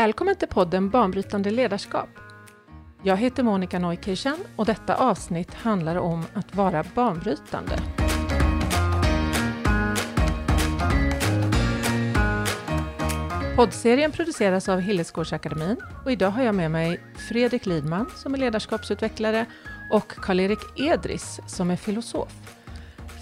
Välkommen 0.00 0.36
till 0.36 0.48
podden 0.48 0.90
Banbrytande 0.90 1.50
ledarskap. 1.50 2.08
Jag 3.02 3.16
heter 3.16 3.42
Monica 3.42 3.78
Neukirchen 3.78 4.36
och 4.56 4.66
detta 4.66 4.94
avsnitt 4.94 5.54
handlar 5.54 5.96
om 5.96 6.24
att 6.34 6.54
vara 6.54 6.84
banbrytande. 6.94 7.78
Poddserien 13.56 14.12
produceras 14.12 14.68
av 14.68 14.80
Hillesgårdsakademin 14.80 15.76
och 16.04 16.12
idag 16.12 16.30
har 16.30 16.42
jag 16.42 16.54
med 16.54 16.70
mig 16.70 17.00
Fredrik 17.28 17.66
Lidman 17.66 18.10
som 18.16 18.34
är 18.34 18.38
ledarskapsutvecklare 18.38 19.46
och 19.90 20.08
Karl-Erik 20.08 20.80
Edris 20.80 21.40
som 21.46 21.70
är 21.70 21.76
filosof. 21.76 22.59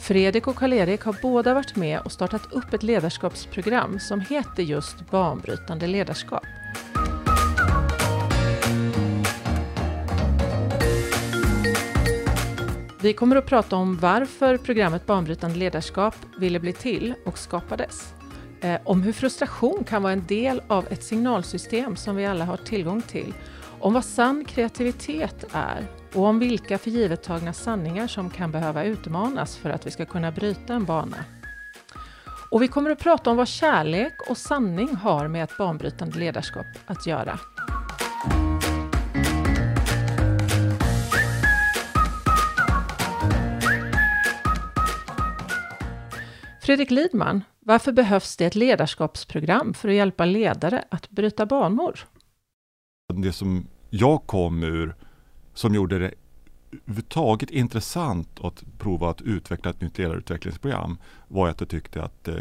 Fredrik 0.08 0.46
och 0.46 0.56
Karl-Erik 0.56 1.02
har 1.02 1.16
båda 1.22 1.54
varit 1.54 1.76
med 1.76 2.00
och 2.00 2.12
startat 2.12 2.52
upp 2.52 2.74
ett 2.74 2.82
ledarskapsprogram 2.82 3.98
som 4.00 4.20
heter 4.20 4.62
just 4.62 5.10
Banbrytande 5.10 5.86
ledarskap. 5.86 6.42
Vi 13.00 13.12
kommer 13.12 13.36
att 13.36 13.46
prata 13.46 13.76
om 13.76 13.96
varför 13.96 14.56
programmet 14.56 15.06
Banbrytande 15.06 15.56
ledarskap 15.56 16.14
ville 16.38 16.60
bli 16.60 16.72
till 16.72 17.14
och 17.24 17.38
skapades. 17.38 18.14
Eh, 18.60 18.80
om 18.84 19.02
hur 19.02 19.12
frustration 19.12 19.84
kan 19.84 20.02
vara 20.02 20.12
en 20.12 20.26
del 20.26 20.62
av 20.68 20.86
ett 20.90 21.04
signalsystem 21.04 21.96
som 21.96 22.16
vi 22.16 22.26
alla 22.26 22.44
har 22.44 22.56
tillgång 22.56 23.02
till. 23.02 23.34
Om 23.80 23.92
vad 23.92 24.04
sann 24.04 24.44
kreativitet 24.44 25.44
är 25.52 25.86
och 26.14 26.24
om 26.24 26.38
vilka 26.38 26.78
förgivettagna 26.78 27.52
sanningar 27.52 28.06
som 28.06 28.30
kan 28.30 28.52
behöva 28.52 28.84
utmanas 28.84 29.56
för 29.56 29.70
att 29.70 29.86
vi 29.86 29.90
ska 29.90 30.04
kunna 30.04 30.32
bryta 30.32 30.74
en 30.74 30.84
bana. 30.84 31.24
Och 32.50 32.62
vi 32.62 32.68
kommer 32.68 32.90
att 32.90 32.98
prata 32.98 33.30
om 33.30 33.36
vad 33.36 33.48
kärlek 33.48 34.30
och 34.30 34.36
sanning 34.36 34.94
har 34.96 35.28
med 35.28 35.44
ett 35.44 35.58
banbrytande 35.58 36.18
ledarskap 36.18 36.66
att 36.86 37.06
göra. 37.06 37.38
Fredrik 46.62 46.90
Lidman, 46.90 47.44
varför 47.60 47.92
behövs 47.92 48.36
det 48.36 48.46
ett 48.46 48.54
ledarskapsprogram 48.54 49.74
för 49.74 49.88
att 49.88 49.94
hjälpa 49.94 50.24
ledare 50.24 50.84
att 50.88 51.10
bryta 51.10 51.46
banor? 51.46 52.06
Det 53.14 53.32
som 53.32 53.66
jag 53.90 54.26
kom 54.26 54.62
ur, 54.62 54.94
som 55.54 55.74
gjorde 55.74 55.98
det 55.98 56.14
överhuvudtaget 56.72 57.50
intressant 57.50 58.40
att 58.40 58.64
prova 58.78 59.10
att 59.10 59.22
utveckla 59.22 59.70
ett 59.70 59.80
nytt 59.80 59.98
ledarutvecklingsprogram 59.98 60.98
var 61.28 61.48
att 61.48 61.60
jag 61.60 61.68
tyckte 61.68 62.02
att 62.02 62.28
eh, 62.28 62.34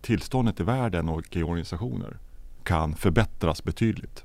tillståndet 0.00 0.60
i 0.60 0.62
världen 0.62 1.08
och 1.08 1.36
i 1.36 1.42
organisationer 1.42 2.16
kan 2.62 2.94
förbättras 2.94 3.64
betydligt. 3.64 4.24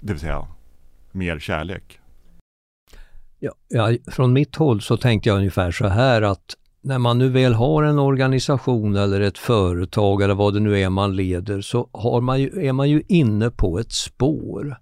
Det 0.00 0.12
vill 0.12 0.20
säga 0.20 0.46
mer 1.12 1.38
kärlek. 1.38 2.00
Ja, 3.38 3.52
ja, 3.68 3.96
från 4.06 4.32
mitt 4.32 4.56
håll 4.56 4.80
så 4.80 4.96
tänkte 4.96 5.28
jag 5.28 5.38
ungefär 5.38 5.70
så 5.70 5.86
här 5.86 6.22
att 6.22 6.56
när 6.82 6.98
man 6.98 7.18
nu 7.18 7.28
väl 7.28 7.54
har 7.54 7.82
en 7.82 7.98
organisation 7.98 8.96
eller 8.96 9.20
ett 9.20 9.38
företag 9.38 10.22
eller 10.22 10.34
vad 10.34 10.54
det 10.54 10.60
nu 10.60 10.80
är 10.80 10.90
man 10.90 11.16
leder 11.16 11.60
så 11.60 11.88
har 11.92 12.20
man 12.20 12.40
ju, 12.40 12.66
är 12.66 12.72
man 12.72 12.90
ju 12.90 13.02
inne 13.08 13.50
på 13.50 13.78
ett 13.78 13.92
spår. 13.92 14.76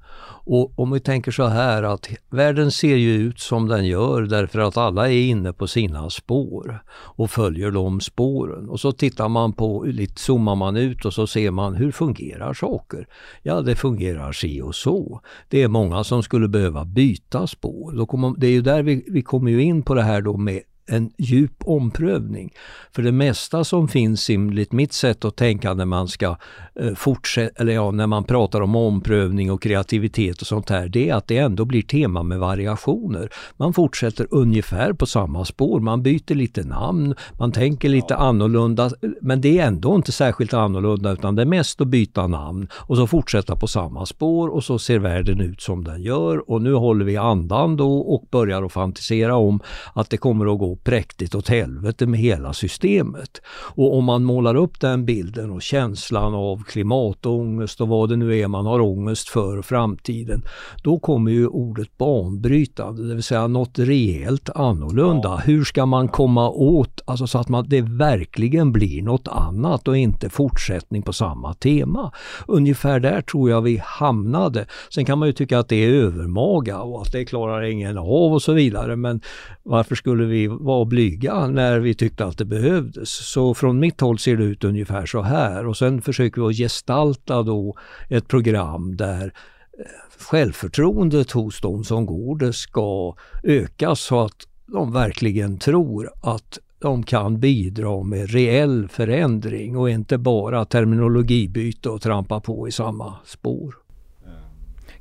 Och 0.48 0.78
om 0.78 0.90
vi 0.90 1.00
tänker 1.00 1.32
så 1.32 1.46
här 1.46 1.82
att 1.82 2.08
världen 2.30 2.70
ser 2.70 2.96
ju 2.96 3.14
ut 3.14 3.40
som 3.40 3.68
den 3.68 3.86
gör 3.86 4.22
därför 4.22 4.58
att 4.58 4.76
alla 4.76 5.10
är 5.10 5.28
inne 5.28 5.52
på 5.52 5.66
sina 5.66 6.10
spår 6.10 6.82
och 6.90 7.30
följer 7.30 7.70
de 7.70 8.00
spåren. 8.00 8.68
Och 8.68 8.80
så 8.80 8.92
tittar 8.92 9.28
man 9.28 9.52
på, 9.52 9.84
lite 9.84 10.20
zoomar 10.20 10.54
man 10.54 10.76
ut 10.76 11.04
och 11.04 11.14
så 11.14 11.26
ser 11.26 11.50
man 11.50 11.74
hur 11.74 11.92
fungerar 11.92 12.54
saker? 12.54 13.06
Ja, 13.42 13.60
det 13.60 13.76
fungerar 13.76 14.32
si 14.32 14.62
och 14.62 14.74
så. 14.74 15.20
Det 15.48 15.62
är 15.62 15.68
många 15.68 16.04
som 16.04 16.22
skulle 16.22 16.48
behöva 16.48 16.84
byta 16.84 17.46
spår. 17.46 17.92
Då 17.92 18.06
kommer, 18.06 18.34
det 18.38 18.46
är 18.46 18.50
ju 18.50 18.62
där 18.62 18.82
vi, 18.82 19.04
vi 19.08 19.22
kommer 19.22 19.50
ju 19.50 19.62
in 19.62 19.82
på 19.82 19.94
det 19.94 20.02
här 20.02 20.20
då 20.20 20.36
med 20.36 20.62
en 20.86 21.10
djup 21.18 21.62
omprövning. 21.64 22.52
För 22.92 23.02
det 23.02 23.12
mesta 23.12 23.64
som 23.64 23.88
finns 23.88 24.30
enligt 24.30 24.72
mitt 24.72 24.92
sätt 24.92 25.24
att 25.24 25.36
tänka 25.36 25.74
när 25.74 25.84
man 25.84 26.08
ska 26.08 26.36
eh, 26.80 26.94
fortsätta, 26.94 27.62
eller 27.62 27.72
ja, 27.72 27.90
när 27.90 28.06
man 28.06 28.24
pratar 28.24 28.60
om 28.60 28.76
omprövning 28.76 29.52
och 29.52 29.62
kreativitet 29.62 30.40
och 30.40 30.46
sånt 30.46 30.70
här, 30.70 30.88
det 30.88 31.10
är 31.10 31.14
att 31.14 31.28
det 31.28 31.38
ändå 31.38 31.64
blir 31.64 31.82
tema 31.82 32.22
med 32.22 32.38
variationer. 32.38 33.28
Man 33.56 33.72
fortsätter 33.72 34.26
ungefär 34.30 34.92
på 34.92 35.06
samma 35.06 35.44
spår, 35.44 35.80
man 35.80 36.02
byter 36.02 36.34
lite 36.34 36.62
namn, 36.62 37.14
man 37.38 37.52
tänker 37.52 37.88
lite 37.88 38.14
ja. 38.14 38.16
annorlunda, 38.16 38.90
men 39.20 39.40
det 39.40 39.58
är 39.58 39.66
ändå 39.66 39.96
inte 39.96 40.12
särskilt 40.12 40.54
annorlunda 40.54 41.12
utan 41.12 41.34
det 41.34 41.42
är 41.42 41.46
mest 41.46 41.80
att 41.80 41.88
byta 41.88 42.26
namn 42.26 42.68
och 42.72 42.96
så 42.96 43.06
fortsätta 43.06 43.56
på 43.56 43.66
samma 43.66 44.06
spår 44.06 44.48
och 44.48 44.64
så 44.64 44.78
ser 44.78 44.98
världen 44.98 45.40
ut 45.40 45.60
som 45.60 45.84
den 45.84 46.02
gör 46.02 46.50
och 46.50 46.62
nu 46.62 46.74
håller 46.74 47.04
vi 47.04 47.16
andan 47.16 47.76
då 47.76 47.98
och 47.98 48.24
börjar 48.30 48.62
att 48.62 48.72
fantisera 48.72 49.36
om 49.36 49.60
att 49.94 50.10
det 50.10 50.16
kommer 50.16 50.52
att 50.52 50.58
gå 50.58 50.75
präktigt 50.84 51.34
åt 51.34 51.48
helvete 51.48 52.06
med 52.06 52.20
hela 52.20 52.52
systemet. 52.52 53.40
Och 53.74 53.98
om 53.98 54.04
man 54.04 54.24
målar 54.24 54.54
upp 54.54 54.80
den 54.80 55.04
bilden 55.04 55.50
och 55.50 55.62
känslan 55.62 56.34
av 56.34 56.62
klimatångest 56.62 57.80
och 57.80 57.88
vad 57.88 58.08
det 58.08 58.16
nu 58.16 58.38
är 58.38 58.48
man 58.48 58.66
har 58.66 58.80
ångest 58.80 59.28
för 59.28 59.62
framtiden, 59.62 60.42
då 60.82 60.98
kommer 60.98 61.30
ju 61.30 61.46
ordet 61.46 61.98
banbrytande, 61.98 63.08
det 63.08 63.14
vill 63.14 63.22
säga 63.22 63.46
något 63.46 63.78
rejält 63.78 64.50
annorlunda. 64.50 65.28
Ja. 65.28 65.36
Hur 65.36 65.64
ska 65.64 65.86
man 65.86 66.08
komma 66.08 66.50
åt, 66.50 67.00
alltså 67.04 67.26
så 67.26 67.38
att 67.38 67.48
man, 67.48 67.68
det 67.68 67.80
verkligen 67.80 68.72
blir 68.72 69.02
något 69.02 69.28
annat 69.28 69.88
och 69.88 69.96
inte 69.96 70.28
fortsättning 70.28 71.02
på 71.02 71.12
samma 71.12 71.54
tema. 71.54 72.12
Ungefär 72.46 73.00
där 73.00 73.20
tror 73.20 73.50
jag 73.50 73.62
vi 73.62 73.80
hamnade. 73.84 74.66
Sen 74.90 75.04
kan 75.04 75.18
man 75.18 75.28
ju 75.28 75.32
tycka 75.32 75.58
att 75.58 75.68
det 75.68 75.84
är 75.84 75.92
övermaga 75.92 76.80
och 76.80 77.02
att 77.02 77.12
det 77.12 77.24
klarar 77.24 77.62
ingen 77.62 77.98
av 77.98 78.32
och 78.32 78.42
så 78.42 78.52
vidare 78.52 78.96
men 78.96 79.20
varför 79.62 79.94
skulle 79.94 80.24
vi 80.24 80.46
var 80.66 80.84
blyga 80.84 81.46
när 81.46 81.78
vi 81.78 81.94
tyckte 81.94 82.24
att 82.24 82.38
det 82.38 82.44
behövdes. 82.44 83.10
Så 83.10 83.54
från 83.54 83.80
mitt 83.80 84.00
håll 84.00 84.18
ser 84.18 84.36
det 84.36 84.44
ut 84.44 84.64
ungefär 84.64 85.06
så 85.06 85.22
här 85.22 85.66
och 85.66 85.76
sen 85.76 86.02
försöker 86.02 86.42
vi 86.42 86.48
att 86.48 86.56
gestalta 86.56 87.42
då 87.42 87.76
ett 88.08 88.28
program 88.28 88.96
där 88.96 89.32
eh, 89.78 89.84
självförtroendet 90.18 91.30
hos 91.30 91.60
de 91.60 91.84
som 91.84 92.06
går 92.06 92.38
det 92.38 92.52
ska 92.52 93.14
ökas 93.42 94.00
så 94.00 94.20
att 94.20 94.46
de 94.66 94.92
verkligen 94.92 95.58
tror 95.58 96.10
att 96.22 96.58
de 96.78 97.02
kan 97.02 97.40
bidra 97.40 98.02
med 98.02 98.30
reell 98.30 98.88
förändring 98.88 99.76
och 99.76 99.90
inte 99.90 100.18
bara 100.18 100.64
terminologibyte 100.64 101.88
och 101.88 102.02
trampa 102.02 102.40
på 102.40 102.68
i 102.68 102.72
samma 102.72 103.14
spår. 103.24 103.74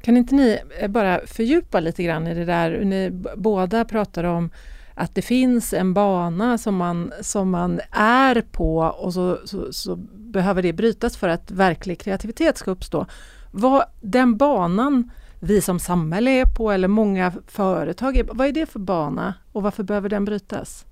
Kan 0.01 0.17
inte 0.17 0.35
ni 0.35 0.59
eh, 0.79 0.87
bara 0.87 1.19
fördjupa 1.25 1.79
lite 1.79 2.03
grann 2.03 2.27
i 2.27 2.33
det 2.33 2.45
där? 2.45 2.85
Ni 2.85 3.11
båda 3.35 3.85
pratar 3.85 4.23
om 4.23 4.49
att 4.95 5.15
det 5.15 5.21
finns 5.21 5.73
en 5.73 5.93
bana 5.93 6.57
som 6.57 6.75
man, 6.75 7.13
som 7.21 7.49
man 7.49 7.81
är 7.91 8.41
på 8.41 8.77
och 8.77 9.13
så, 9.13 9.37
så, 9.45 9.73
så 9.73 9.95
behöver 10.13 10.61
det 10.61 10.73
brytas 10.73 11.17
för 11.17 11.29
att 11.29 11.51
verklig 11.51 11.99
kreativitet 11.99 12.57
ska 12.57 12.71
uppstå. 12.71 13.05
Vad, 13.51 13.83
den 14.01 14.37
banan 14.37 15.11
vi 15.39 15.61
som 15.61 15.79
samhälle 15.79 16.31
är 16.31 16.45
på 16.45 16.71
eller 16.71 16.87
många 16.87 17.33
företag, 17.47 18.17
är, 18.17 18.23
vad 18.23 18.47
är 18.47 18.51
det 18.51 18.65
för 18.65 18.79
bana 18.79 19.33
och 19.51 19.63
varför 19.63 19.83
behöver 19.83 20.09
den 20.09 20.25
brytas? 20.25 20.85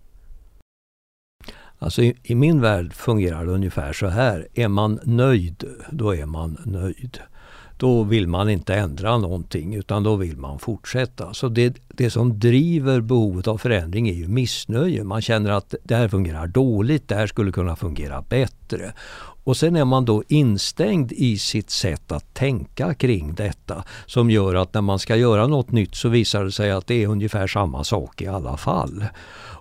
Alltså 1.79 2.01
i, 2.01 2.17
i, 2.23 2.35
min 2.35 2.61
värld 2.61 2.93
fungerar 2.93 3.45
det 3.45 3.51
ungefär 3.51 3.93
så 3.93 4.07
här. 4.07 4.47
Är 4.53 4.67
man 4.67 4.99
nöjd, 5.03 5.63
då 5.91 6.15
är 6.15 6.25
man 6.25 6.57
nöjd 6.65 7.19
då 7.77 8.03
vill 8.03 8.27
man 8.27 8.49
inte 8.49 8.75
ändra 8.75 9.17
någonting 9.17 9.75
utan 9.75 10.03
då 10.03 10.15
vill 10.15 10.37
man 10.37 10.59
fortsätta. 10.59 11.33
Så 11.33 11.49
det, 11.49 11.75
det 11.87 12.09
som 12.09 12.39
driver 12.39 13.01
behovet 13.01 13.47
av 13.47 13.57
förändring 13.57 14.09
är 14.09 14.13
ju 14.13 14.27
missnöje. 14.27 15.03
Man 15.03 15.21
känner 15.21 15.51
att 15.51 15.75
det 15.83 15.95
här 15.95 16.07
fungerar 16.07 16.47
dåligt, 16.47 17.07
det 17.07 17.15
här 17.15 17.27
skulle 17.27 17.51
kunna 17.51 17.75
fungera 17.75 18.21
bättre. 18.21 18.93
Och 19.45 19.57
sen 19.57 19.75
är 19.75 19.85
man 19.85 20.05
då 20.05 20.23
instängd 20.27 21.11
i 21.11 21.37
sitt 21.37 21.69
sätt 21.69 22.11
att 22.11 22.33
tänka 22.33 22.93
kring 22.93 23.33
detta 23.35 23.83
som 24.05 24.31
gör 24.31 24.55
att 24.55 24.73
när 24.73 24.81
man 24.81 24.99
ska 24.99 25.15
göra 25.15 25.47
något 25.47 25.71
nytt 25.71 25.95
så 25.95 26.09
visar 26.09 26.43
det 26.43 26.51
sig 26.51 26.71
att 26.71 26.87
det 26.87 27.03
är 27.03 27.07
ungefär 27.07 27.47
samma 27.47 27.83
sak 27.83 28.21
i 28.21 28.27
alla 28.27 28.57
fall. 28.57 29.05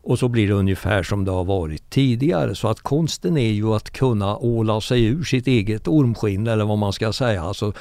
Och 0.03 0.19
så 0.19 0.29
blir 0.29 0.49
det 0.49 0.55
ungefär 0.55 1.03
som 1.03 1.25
det 1.25 1.31
har 1.31 1.45
varit 1.45 1.91
tidigare. 1.91 2.55
Så 2.55 2.69
att 2.69 2.81
konsten 2.81 3.37
är 3.37 3.51
ju 3.51 3.75
att 3.75 3.91
kunna 3.91 4.37
åla 4.37 4.81
sig 4.81 5.05
ur 5.05 5.25
sitt 5.25 5.47
eget 5.47 5.89
ormskinn 5.89 6.47
eller 6.47 6.65
vad 6.65 6.79
man 6.79 6.93
ska 6.93 7.13
säga. 7.13 7.43
Alltså, 7.43 7.73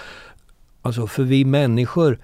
alltså 0.81 1.07
för 1.07 1.23
vi 1.23 1.45
människor, 1.45 2.19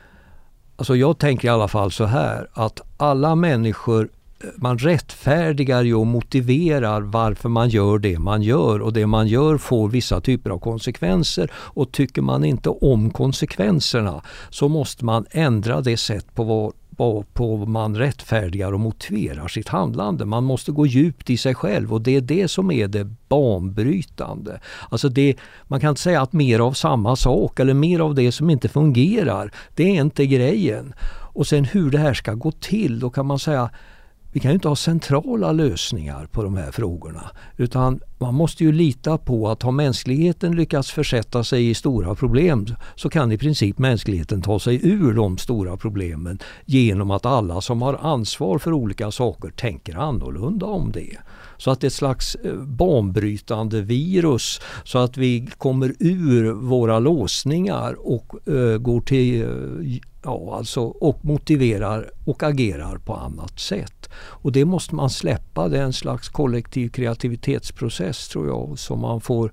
alltså 0.76 0.96
jag 0.96 1.18
tänker 1.18 1.48
i 1.48 1.52
alla 1.52 1.68
fall 1.68 1.92
så 1.92 2.06
här 2.06 2.48
att 2.54 2.82
alla 2.98 3.36
människor 3.36 4.10
man 4.56 4.78
rättfärdigar 4.78 5.84
ju 5.84 5.96
och 5.96 6.08
motiverar 6.08 7.02
varför 7.02 7.50
man 7.50 7.70
gör 7.70 8.00
det 8.00 8.20
man 8.20 8.42
gör 8.42 8.82
och 8.82 8.94
det 8.94 9.08
man 9.08 9.28
gör 9.28 9.58
får 9.58 9.90
vissa 9.90 10.22
typer 10.22 10.50
av 10.50 10.60
konsekvenser 10.60 11.52
och 11.54 11.92
tycker 11.92 12.22
man 12.22 12.44
inte 12.44 12.70
om 12.70 13.10
konsekvenserna 13.10 14.22
så 14.50 14.68
måste 14.68 15.06
man 15.06 15.26
ändra 15.32 15.82
det 15.82 15.98
sätt 15.98 16.36
på 16.36 16.44
vad 16.44 16.74
varpå 16.98 17.58
man 17.58 17.96
rättfärdigar 17.96 18.74
och 18.74 18.80
motiverar 18.80 19.48
sitt 19.48 19.68
handlande. 19.68 20.26
Man 20.26 20.44
måste 20.44 20.72
gå 20.72 20.86
djupt 20.86 21.30
i 21.30 21.38
sig 21.38 21.56
själv 21.56 21.94
och 21.94 22.02
det 22.02 22.16
är 22.16 22.22
det 22.22 22.48
som 22.48 22.72
är 22.72 22.88
det 22.88 23.08
banbrytande. 23.30 24.60
Alltså 24.90 25.10
det, 25.10 25.36
man 25.64 25.80
kan 25.80 25.90
inte 25.90 26.02
säga 26.02 26.22
att 26.22 26.34
mer 26.34 26.60
av 26.60 26.74
samma 26.74 27.16
sak 27.16 27.60
eller 27.60 27.74
mer 27.74 28.00
av 28.00 28.16
det 28.16 28.32
som 28.32 28.50
inte 28.50 28.70
fungerar, 28.70 29.52
det 29.76 29.84
är 29.84 30.02
inte 30.02 30.26
grejen. 30.26 30.94
Och 31.34 31.48
sen 31.48 31.66
hur 31.66 31.92
det 31.92 31.98
här 31.98 32.14
ska 32.14 32.34
gå 32.34 32.52
till, 32.52 33.00
då 33.00 33.10
kan 33.10 33.26
man 33.26 33.40
säga 33.40 33.70
vi 34.32 34.40
kan 34.40 34.52
ju 34.52 34.56
inte 34.56 34.68
ha 34.68 34.76
centrala 34.76 35.52
lösningar 35.52 36.26
på 36.26 36.44
de 36.44 36.58
här 36.58 36.72
frågorna. 36.72 37.32
Utan 37.58 38.00
man 38.18 38.34
måste 38.34 38.64
ju 38.64 38.72
lita 38.72 39.18
på 39.18 39.50
att 39.50 39.64
har 39.64 39.72
mänskligheten 39.72 40.56
lyckats 40.56 40.92
försätta 40.92 41.44
sig 41.44 41.70
i 41.70 41.74
stora 41.74 42.16
problem 42.16 42.66
så 42.96 43.10
kan 43.10 43.32
i 43.32 43.38
princip 43.38 43.78
mänskligheten 43.78 44.42
ta 44.42 44.60
sig 44.60 44.88
ur 44.88 45.14
de 45.14 45.38
stora 45.38 45.78
problemen 45.78 46.40
genom 46.66 47.12
att 47.12 47.26
alla 47.26 47.62
som 47.62 47.82
har 47.82 47.94
ansvar 47.94 48.58
för 48.58 48.74
olika 48.74 49.12
saker 49.12 49.50
tänker 49.50 49.96
annorlunda 49.96 50.66
om 50.66 50.92
det. 50.92 51.18
Så 51.58 51.72
att 51.72 51.82
det 51.82 51.86
är 51.86 51.90
ett 51.90 51.94
slags 51.94 52.36
eh, 52.36 52.54
banbrytande 52.54 53.82
virus 53.82 54.62
så 54.84 54.98
att 54.98 55.18
vi 55.18 55.50
kommer 55.58 55.94
ur 56.00 56.52
våra 56.52 57.00
låsningar 57.00 57.96
och 58.00 58.36
uh, 58.48 58.78
går 58.78 59.02
till 59.02 59.44
uh, 59.44 59.98
ja, 60.24 60.56
alltså, 60.58 60.82
och 60.82 61.26
motiverar 61.26 62.12
och 62.26 62.44
agerar 62.44 62.98
på 62.98 63.16
annat 63.16 63.60
sätt. 63.60 64.10
Och 64.16 64.52
det 64.52 64.66
måste 64.66 64.96
man 64.96 65.10
släppa, 65.10 65.68
det 65.68 65.80
är 65.80 65.84
en 65.84 65.94
slags 65.94 66.30
kollektiv 66.30 66.90
kreativitetsprocess 66.90 68.28
tror 68.28 68.48
jag 68.48 68.80
som 68.80 69.00
man 69.00 69.22
får 69.22 69.52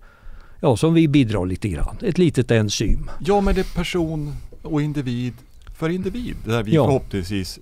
Ja, 0.61 0.77
som 0.77 0.95
vi 0.95 1.09
bidrar 1.09 1.47
lite 1.47 1.69
grann. 1.69 1.97
Ett 2.03 2.19
litet 2.19 2.51
enzym. 2.51 3.11
Ja, 3.21 3.41
men 3.41 3.55
det 3.55 3.61
är 3.61 3.77
person 3.77 4.35
och 4.63 4.83
individ 4.83 5.33
för 5.75 5.89
individ. 5.89 6.37
Där 6.45 6.63
vi 6.63 6.75
ja. 6.75 6.85
förhoppningsvis 6.85 7.59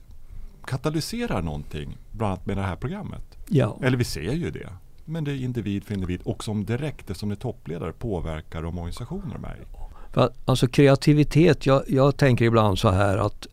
katalyserar 0.65 1.43
någonting. 1.43 1.97
Bland 2.11 2.33
annat 2.33 2.47
med 2.47 2.57
det 2.57 2.63
här 2.63 2.77
programmet. 2.77 3.32
Ja. 3.55 3.79
Eller 3.83 3.97
vi 3.97 4.05
ser 4.05 4.33
ju 4.33 4.51
det. 4.51 4.69
Men 5.05 5.25
det 5.25 5.33
är 5.33 5.37
individ 5.37 5.85
för 5.85 5.95
individ 5.95 6.21
och 6.25 6.45
som 6.45 6.65
direkt, 6.65 7.17
som 7.17 7.31
är 7.31 7.35
toppledare, 7.35 7.93
påverkar 7.93 8.63
de 8.63 8.79
organisationer 8.79 9.39
mig. 9.39 9.57
Alltså 10.45 10.69
kreativitet, 10.69 11.67
jag, 11.67 11.83
jag 11.89 12.17
tänker 12.17 12.45
ibland 12.45 12.79
så 12.79 12.91
här 12.91 13.19
att 13.19 13.47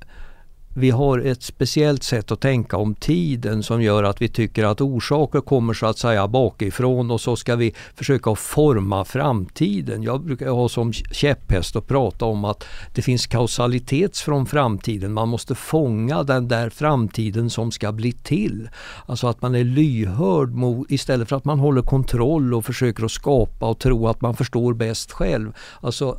vi 0.74 0.90
har 0.90 1.20
ett 1.20 1.44
speciellt 1.44 2.04
sätt 2.04 2.32
att 2.32 2.40
tänka 2.40 2.78
om 2.78 2.96
tiden 2.96 3.64
som 3.64 3.82
gör 3.82 4.04
att 4.04 4.22
vi 4.22 4.28
tycker 4.28 4.66
att 4.66 4.82
orsaker 4.82 5.42
kommer 5.42 5.74
så 5.74 5.86
att 5.86 5.98
säga 5.98 6.28
bakifrån 6.28 7.12
och 7.12 7.22
så 7.22 7.36
ska 7.36 7.56
vi 7.56 7.74
försöka 7.96 8.36
forma 8.36 9.06
framtiden. 9.06 10.04
Jag 10.04 10.24
brukar 10.24 10.50
ha 10.50 10.70
som 10.70 10.94
käpphäst 10.94 11.76
att 11.76 11.88
prata 11.88 12.26
om 12.26 12.46
att 12.46 12.66
det 12.94 13.02
finns 13.02 13.28
kausalitet 13.28 14.18
från 14.18 14.46
framtiden. 14.46 15.14
Man 15.14 15.30
måste 15.30 15.56
fånga 15.56 16.24
den 16.24 16.48
där 16.48 16.70
framtiden 16.70 17.50
som 17.50 17.72
ska 17.72 17.92
bli 17.92 18.12
till. 18.12 18.70
Alltså 19.06 19.28
att 19.28 19.42
man 19.42 19.56
är 19.56 19.64
lyhörd 19.64 20.54
mot, 20.54 20.92
istället 20.92 21.30
för 21.30 21.36
att 21.36 21.46
man 21.46 21.60
håller 21.60 21.82
kontroll 21.82 22.54
och 22.54 22.66
försöker 22.66 23.06
att 23.06 23.12
skapa 23.12 23.70
och 23.70 23.80
tro 23.80 24.08
att 24.08 24.22
man 24.22 24.36
förstår 24.36 24.74
bäst 24.74 25.12
själv. 25.12 25.52
Alltså 25.82 26.18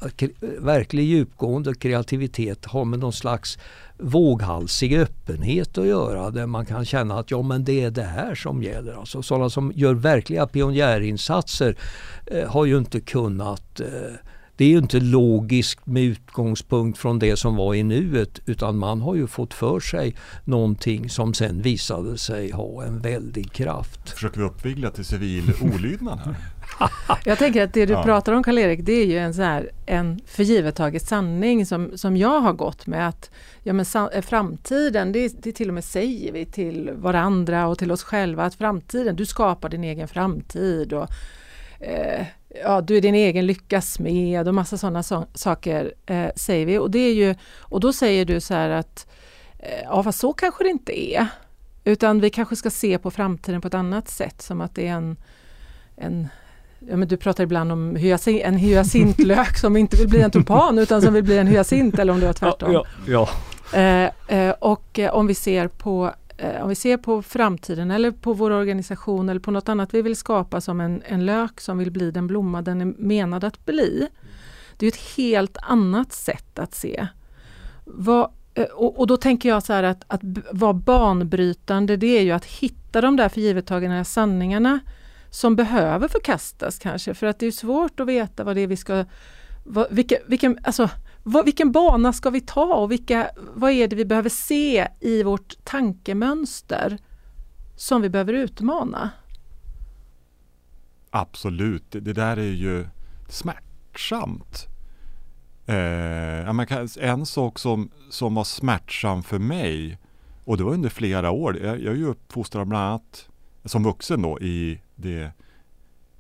verklig 0.58 1.05
djupgående 1.05 1.75
kreativitet 1.75 2.64
har 2.64 2.85
med 2.85 2.99
någon 2.99 3.12
slags 3.12 3.58
våghalsig 4.02 4.99
öppenhet 4.99 5.79
att 5.79 5.87
göra 5.87 6.31
där 6.31 6.47
man 6.47 6.67
kan 6.67 6.85
känna 6.85 7.19
att 7.19 7.31
ja 7.31 7.43
men 7.43 7.64
det 7.64 7.85
är 7.85 7.91
det 7.91 8.02
här 8.02 8.35
som 8.35 8.62
gäller. 8.62 8.93
Alltså 8.93 9.23
sådana 9.23 9.50
som 9.50 9.73
gör 9.75 9.94
verkliga 9.94 10.47
pionjärinsatser 10.47 11.76
eh, 12.26 12.49
har 12.49 12.64
ju 12.64 12.79
inte 12.79 13.00
kunnat 13.00 13.81
eh, 13.81 13.87
det 14.61 14.64
är 14.64 14.69
ju 14.69 14.79
inte 14.79 15.00
logiskt 15.00 15.87
med 15.87 16.02
utgångspunkt 16.02 16.99
från 16.99 17.19
det 17.19 17.37
som 17.37 17.56
var 17.56 17.75
i 17.75 17.82
nuet 17.82 18.41
utan 18.47 18.79
man 18.79 19.00
har 19.00 19.14
ju 19.14 19.26
fått 19.26 19.55
för 19.55 19.81
sig 19.81 20.17
någonting 20.44 21.11
som 21.11 21.35
sen 21.35 21.62
visade 21.62 22.19
sig 22.19 22.50
ha 22.50 22.85
en 22.85 22.99
väldig 22.99 23.52
kraft. 23.52 24.11
Försöker 24.11 24.41
vi 24.41 24.47
uppvigla 24.47 24.91
till 24.91 25.05
civil 25.05 25.52
olydnad 25.75 26.19
här? 26.19 26.35
Jag 27.24 27.38
tänker 27.38 27.64
att 27.64 27.72
det 27.72 27.86
du 27.86 27.92
ja. 27.92 28.02
pratar 28.02 28.32
om 28.32 28.42
Karl-Erik, 28.42 28.80
det 28.82 28.92
är 28.92 29.06
ju 29.06 29.18
en, 29.18 29.34
så 29.34 29.42
här, 29.42 29.70
en 29.86 30.20
förgivet 30.26 31.02
sanning 31.02 31.66
som, 31.66 31.98
som 31.98 32.16
jag 32.16 32.40
har 32.40 32.52
gått 32.52 32.86
med 32.86 33.08
att 33.08 33.30
ja, 33.62 33.72
men 33.72 33.84
framtiden, 34.22 35.12
det, 35.12 35.42
det 35.42 35.52
till 35.52 35.68
och 35.68 35.74
med 35.74 35.84
säger 35.84 36.32
vi 36.32 36.46
till 36.46 36.90
varandra 36.94 37.66
och 37.66 37.78
till 37.78 37.92
oss 37.92 38.02
själva 38.02 38.44
att 38.44 38.54
framtiden, 38.54 39.16
du 39.16 39.26
skapar 39.26 39.68
din 39.68 39.84
egen 39.84 40.08
framtid 40.08 40.92
och 40.92 41.08
eh, 41.80 42.26
ja, 42.62 42.80
du 42.80 42.96
är 42.96 43.00
din 43.00 43.14
egen 43.14 43.46
lyckas 43.46 43.98
med 43.98 44.48
och 44.48 44.54
massa 44.54 44.78
sådana 44.78 45.02
so 45.02 45.26
saker 45.34 45.94
eh, 46.06 46.30
säger 46.36 46.66
vi. 46.66 46.78
Och, 46.78 46.90
det 46.90 46.98
är 46.98 47.14
ju, 47.14 47.34
och 47.58 47.80
då 47.80 47.92
säger 47.92 48.24
du 48.24 48.40
så 48.40 48.54
här 48.54 48.70
att 48.70 49.06
eh, 49.58 49.82
ja, 49.84 50.02
fast 50.02 50.20
så 50.20 50.32
kanske 50.32 50.64
det 50.64 50.70
inte 50.70 51.12
är. 51.12 51.26
Utan 51.84 52.20
vi 52.20 52.30
kanske 52.30 52.56
ska 52.56 52.70
se 52.70 52.98
på 52.98 53.10
framtiden 53.10 53.60
på 53.60 53.68
ett 53.68 53.74
annat 53.74 54.08
sätt 54.08 54.42
som 54.42 54.60
att 54.60 54.74
det 54.74 54.88
är 54.88 54.92
en, 54.92 55.16
en 55.96 56.28
Ja, 56.88 56.96
men 56.96 57.08
du 57.08 57.16
pratar 57.16 57.44
ibland 57.44 57.72
om 57.72 57.96
hyacin, 57.96 58.40
en 58.44 58.56
hyacintlök 58.56 59.56
som 59.58 59.76
inte 59.76 59.96
vill 59.96 60.08
bli 60.08 60.20
en 60.20 60.30
tulpan 60.30 60.78
utan 60.78 61.02
som 61.02 61.14
vill 61.14 61.24
bli 61.24 61.38
en 61.38 61.46
hyacint 61.46 61.98
eller 61.98 62.12
om 62.12 62.20
det 62.20 62.26
var 62.26 62.32
tvärtom. 62.32 62.72
Ja, 62.72 62.84
ja, 63.06 63.12
ja. 63.12 63.28
Eh, 63.72 64.38
eh, 64.38 64.54
och 64.58 64.98
eh, 64.98 65.14
om 65.14 65.26
vi 65.26 65.34
ser 65.34 65.68
på 65.68 66.14
om 66.62 66.68
vi 66.68 66.74
ser 66.74 66.96
på 66.96 67.22
framtiden 67.22 67.90
eller 67.90 68.10
på 68.10 68.32
vår 68.32 68.50
organisation 68.50 69.28
eller 69.28 69.40
på 69.40 69.50
något 69.50 69.68
annat 69.68 69.94
vi 69.94 70.02
vill 70.02 70.16
skapa 70.16 70.60
som 70.60 70.80
en, 70.80 71.02
en 71.06 71.26
lök 71.26 71.60
som 71.60 71.78
vill 71.78 71.90
bli 71.90 72.10
den 72.10 72.26
blomma 72.26 72.62
den 72.62 72.80
är 72.80 72.84
menad 72.84 73.44
att 73.44 73.66
bli. 73.66 74.06
Det 74.76 74.86
är 74.86 74.88
ett 74.88 75.16
helt 75.16 75.56
annat 75.62 76.12
sätt 76.12 76.58
att 76.58 76.74
se. 76.74 77.06
Vad, 77.84 78.30
och, 78.74 78.98
och, 78.98 79.06
då 79.06 79.16
tänker 79.16 79.48
jag 79.48 79.62
så 79.62 79.72
här 79.72 79.82
att, 79.82 80.04
att 80.06 80.20
vara 80.52 80.72
banbrytande 80.72 81.96
det 81.96 82.18
är 82.18 82.22
ju 82.22 82.30
att 82.30 82.44
hitta 82.44 83.00
de 83.00 83.16
där 83.16 83.28
förgivettagna 83.28 84.04
sanningarna 84.04 84.80
som 85.30 85.56
behöver 85.56 86.08
förkastas 86.08 86.78
kanske 86.78 87.14
för 87.14 87.26
att 87.26 87.38
det 87.38 87.46
är 87.46 87.50
svårt 87.50 88.00
att 88.00 88.06
veta 88.06 88.44
vad 88.44 88.56
det 88.56 88.60
är 88.60 88.66
vi 88.66 88.76
ska 88.76 89.04
vad, 89.64 89.86
vilka, 89.90 90.16
vilken, 90.26 90.58
alltså, 90.62 90.90
vad, 91.22 91.44
vilken 91.44 91.72
bana 91.72 92.12
ska 92.12 92.30
vi 92.30 92.40
ta 92.40 92.74
och 92.74 92.92
vilka, 92.92 93.30
vad 93.54 93.70
är 93.70 93.88
det 93.88 93.96
vi 93.96 94.04
behöver 94.04 94.30
se 94.30 94.88
i 95.00 95.22
vårt 95.22 95.64
tankemönster 95.64 96.98
som 97.76 98.02
vi 98.02 98.08
behöver 98.08 98.32
utmana? 98.32 99.10
Absolut, 101.10 101.84
det, 101.90 102.00
där 102.00 102.36
är 102.36 102.52
ju 102.52 102.86
smärtsamt. 103.28 104.66
Eh, 105.66 106.48
en 106.98 107.26
sak 107.26 107.58
som, 107.58 107.90
som 108.10 108.34
var 108.34 108.44
smärtsam 108.44 109.22
för 109.22 109.38
mig 109.38 109.98
och 110.44 110.56
det 110.56 110.64
var 110.64 110.72
under 110.72 110.88
flera 110.88 111.30
år. 111.30 111.58
Jag, 111.58 111.80
jag 111.80 111.92
är 111.92 111.98
ju 111.98 112.06
uppfostrad 112.06 112.68
bland 112.68 112.84
annat 112.84 113.28
som 113.64 113.84
vuxen 113.84 114.22
då 114.22 114.40
i 114.40 114.80
det 115.00 115.32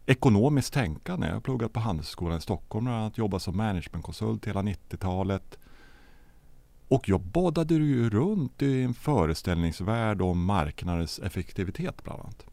ekonomiskt 0.06 0.74
tänkande. 0.74 1.26
Jag 1.26 1.34
har 1.34 1.40
pluggat 1.40 1.72
på 1.72 1.80
Handelshögskolan 1.80 2.38
i 2.38 2.40
Stockholm 2.40 2.84
bland 2.84 2.98
annat, 2.98 3.18
jobbat 3.18 3.42
som 3.42 3.56
managementkonsult 3.56 4.46
hela 4.46 4.62
90-talet. 4.62 5.58
Och 6.88 7.08
jag 7.08 7.20
badade 7.20 7.74
ju 7.74 8.10
runt 8.10 8.62
i 8.62 8.82
en 8.82 8.94
föreställningsvärld 8.94 10.22
om 10.22 10.44
marknadens 10.44 11.18
effektivitet 11.18 12.04
bland 12.04 12.20
annat. 12.20 12.46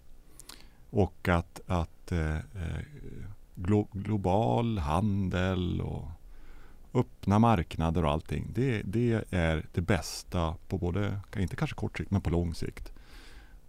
Och 0.89 1.27
att, 1.27 1.62
att 1.67 2.12
eh, 2.12 2.36
eh 2.36 2.81
glo 3.55 3.88
global 3.91 4.77
handel 4.77 5.81
och 5.81 6.07
öppna 6.93 7.39
marknader 7.39 8.05
och 8.05 8.12
allting. 8.12 8.51
Det, 8.53 8.81
det 8.81 9.24
är 9.29 9.65
det 9.74 9.81
bästa 9.81 10.55
på 10.67 10.77
både, 10.77 11.19
inte 11.38 11.55
kanske 11.55 11.75
kort 11.75 11.98
sikt, 11.98 12.12
men 12.12 12.22
på 12.22 12.29
lång 12.29 12.55
sikt. 12.55 12.91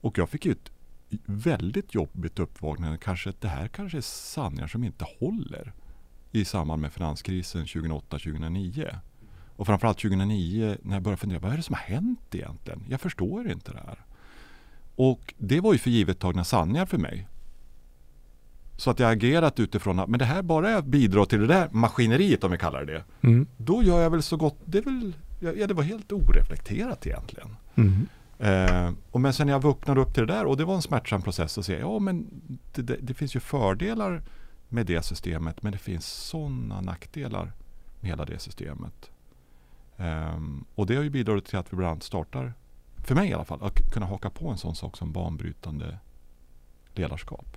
Och 0.00 0.18
jag 0.18 0.28
fick 0.28 0.46
ju 0.46 0.52
ett 0.52 0.70
väldigt 1.24 1.94
jobbigt 1.94 2.38
uppvaknande. 2.38 2.98
Kanske 2.98 3.30
att 3.30 3.40
det 3.40 3.48
här 3.48 3.68
kanske 3.68 3.98
är 3.98 4.02
sanningar 4.02 4.66
som 4.66 4.84
inte 4.84 5.06
håller 5.20 5.72
i 6.32 6.44
samband 6.44 6.82
med 6.82 6.92
finanskrisen 6.92 7.64
2008-2009. 7.64 8.96
Och 9.56 9.66
framförallt 9.66 9.98
2009 9.98 10.76
när 10.82 10.96
jag 10.96 11.02
började 11.02 11.20
fundera, 11.20 11.38
vad 11.38 11.52
är 11.52 11.56
det 11.56 11.62
som 11.62 11.74
har 11.74 11.82
hänt 11.82 12.34
egentligen? 12.34 12.84
Jag 12.88 13.00
förstår 13.00 13.50
inte 13.50 13.72
det 13.72 13.82
här. 13.86 14.04
Och 14.96 15.34
det 15.38 15.60
var 15.60 15.72
ju 15.72 15.78
för 15.78 15.90
givet 15.90 16.18
tagna 16.18 16.44
sanningar 16.44 16.86
för 16.86 16.98
mig. 16.98 17.28
Så 18.76 18.90
att 18.90 18.98
jag 18.98 19.12
agerat 19.12 19.60
utifrån 19.60 19.98
att 19.98 20.08
men 20.08 20.18
det 20.18 20.24
här 20.24 20.42
bara 20.42 20.70
jag 20.70 20.84
bidrar 20.84 21.24
till 21.24 21.40
det 21.40 21.46
där 21.46 21.68
maskineriet 21.72 22.44
om 22.44 22.50
vi 22.50 22.58
kallar 22.58 22.84
det 22.84 22.92
det. 22.92 23.28
Mm. 23.28 23.46
Då 23.56 23.82
gör 23.82 24.00
jag 24.00 24.10
väl 24.10 24.22
så 24.22 24.36
gott, 24.36 24.58
det, 24.64 24.78
är 24.78 24.82
väl, 24.82 25.12
ja, 25.40 25.66
det 25.66 25.74
var 25.74 25.82
helt 25.82 26.12
oreflekterat 26.12 27.06
egentligen. 27.06 27.56
Mm. 27.74 28.06
Eh, 28.38 28.90
och 29.10 29.20
men 29.20 29.32
sen 29.32 29.48
jag 29.48 29.62
vaknade 29.62 30.00
upp 30.00 30.14
till 30.14 30.26
det 30.26 30.32
där 30.32 30.44
och 30.44 30.56
det 30.56 30.64
var 30.64 30.74
en 30.74 30.82
smärtsam 30.82 31.22
process 31.22 31.58
att 31.58 31.66
se, 31.66 31.78
ja 31.78 31.98
men 31.98 32.26
det, 32.74 32.82
det, 32.82 32.96
det 33.00 33.14
finns 33.14 33.36
ju 33.36 33.40
fördelar 33.40 34.22
med 34.68 34.86
det 34.86 35.02
systemet 35.02 35.62
men 35.62 35.72
det 35.72 35.78
finns 35.78 36.06
sådana 36.06 36.80
nackdelar 36.80 37.52
med 38.00 38.10
hela 38.10 38.24
det 38.24 38.38
systemet. 38.38 39.10
Eh, 39.96 40.40
och 40.74 40.86
det 40.86 40.96
har 40.96 41.02
ju 41.02 41.10
bidragit 41.10 41.44
till 41.44 41.58
att 41.58 41.72
vi 41.72 41.76
bland 41.76 41.90
annat 41.90 42.02
startar, 42.02 42.54
för 43.04 43.14
mig 43.14 43.28
i 43.28 43.32
alla 43.32 43.44
fall, 43.44 43.62
att 43.62 43.92
kunna 43.92 44.06
haka 44.06 44.30
på 44.30 44.48
en 44.48 44.58
sån 44.58 44.74
sak 44.74 44.96
som 44.96 45.12
banbrytande 45.12 45.98
ledarskap. 46.94 47.56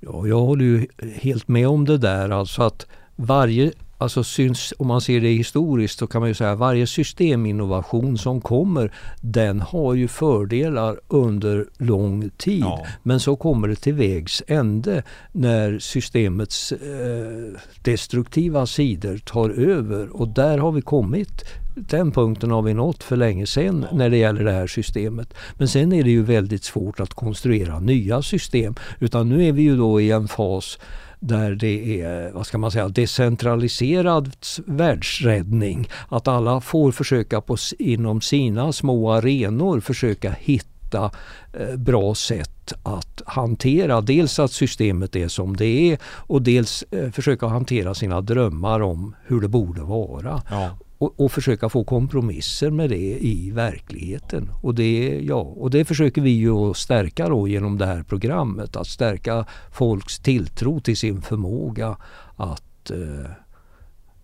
Ja, 0.00 0.26
jag 0.26 0.40
håller 0.40 0.64
ju 0.64 0.86
helt 1.14 1.48
med 1.48 1.68
om 1.68 1.84
det 1.84 1.98
där. 1.98 2.30
Alltså 2.30 2.62
att 2.62 2.86
varje 3.18 3.72
Alltså 4.00 4.24
syns, 4.24 4.74
om 4.78 4.86
man 4.86 5.00
ser 5.00 5.20
det 5.20 5.28
historiskt 5.28 5.98
så 5.98 6.06
kan 6.06 6.20
man 6.20 6.28
ju 6.28 6.34
säga 6.34 6.52
att 6.52 6.58
varje 6.58 6.86
systeminnovation 6.86 8.18
som 8.18 8.40
kommer 8.40 8.92
den 9.20 9.60
har 9.60 9.94
ju 9.94 10.08
fördelar 10.08 11.00
under 11.08 11.66
lång 11.78 12.30
tid. 12.30 12.60
Ja. 12.60 12.86
Men 13.02 13.20
så 13.20 13.36
kommer 13.36 13.68
det 13.68 13.76
till 13.76 13.94
vägs 13.94 14.42
ände 14.46 15.02
när 15.32 15.78
systemets 15.78 16.72
eh, 16.72 17.60
destruktiva 17.82 18.66
sidor 18.66 19.18
tar 19.18 19.50
över 19.50 20.16
och 20.16 20.28
där 20.28 20.58
har 20.58 20.72
vi 20.72 20.82
kommit 20.82 21.44
den 21.74 22.12
punkten 22.12 22.50
har 22.50 22.62
vi 22.62 22.74
nått 22.74 23.02
för 23.02 23.16
länge 23.16 23.46
sedan 23.46 23.86
när 23.92 24.10
det 24.10 24.16
gäller 24.16 24.44
det 24.44 24.52
här 24.52 24.66
systemet. 24.66 25.34
Men 25.54 25.68
sen 25.68 25.92
är 25.92 26.04
det 26.04 26.10
ju 26.10 26.22
väldigt 26.22 26.64
svårt 26.64 27.00
att 27.00 27.14
konstruera 27.14 27.80
nya 27.80 28.22
system. 28.22 28.74
Utan 28.98 29.28
nu 29.28 29.44
är 29.44 29.52
vi 29.52 29.62
ju 29.62 29.76
då 29.76 30.00
i 30.00 30.10
en 30.10 30.28
fas 30.28 30.78
där 31.20 31.54
det 31.54 32.02
är, 32.02 32.32
vad 32.32 32.46
ska 32.46 32.58
man 32.58 32.70
säga, 32.70 32.88
decentraliserad 32.88 34.32
världsräddning. 34.66 35.88
Att 36.08 36.28
alla 36.28 36.60
får 36.60 36.92
försöka 36.92 37.40
på, 37.40 37.56
inom 37.78 38.20
sina 38.20 38.72
små 38.72 39.12
arenor 39.12 39.80
försöka 39.80 40.30
hitta 40.40 41.10
eh, 41.52 41.76
bra 41.76 42.14
sätt 42.14 42.72
att 42.82 43.22
hantera 43.26 44.00
dels 44.00 44.38
att 44.38 44.52
systemet 44.52 45.16
är 45.16 45.28
som 45.28 45.56
det 45.56 45.92
är 45.92 45.98
och 46.04 46.42
dels 46.42 46.82
eh, 46.90 47.10
försöka 47.10 47.46
hantera 47.46 47.94
sina 47.94 48.20
drömmar 48.20 48.80
om 48.80 49.14
hur 49.26 49.40
det 49.40 49.48
borde 49.48 49.80
vara. 49.80 50.42
Ja 50.50 50.70
och, 50.98 51.20
och, 51.20 51.32
försöka 51.32 51.68
få 51.68 51.84
kompromisser 51.84 52.70
med 52.70 52.90
det 52.90 53.18
i 53.20 53.50
verkligheten. 53.50 54.50
Och 54.62 54.74
det, 54.74 55.20
ja, 55.24 55.40
och 55.40 55.70
det 55.70 55.84
försöker 55.84 56.22
vi 56.22 56.30
ju 56.30 56.74
stärka 56.74 57.28
då 57.28 57.48
genom 57.48 57.78
det 57.78 57.86
här 57.86 58.02
programmet. 58.02 58.76
Att 58.76 58.86
stärka 58.86 59.46
folks 59.72 60.18
tilltro 60.18 60.80
till 60.80 60.96
sin 60.96 61.22
förmåga 61.22 61.96
att 62.36 62.90
eh, 62.90 63.30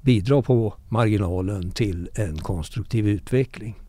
bidra 0.01 0.43
på 0.43 0.75
marginalen 0.89 1.71
till 1.71 2.09
en 2.15 2.37
konstruktiv 2.37 3.09
utveckling. 3.09 3.81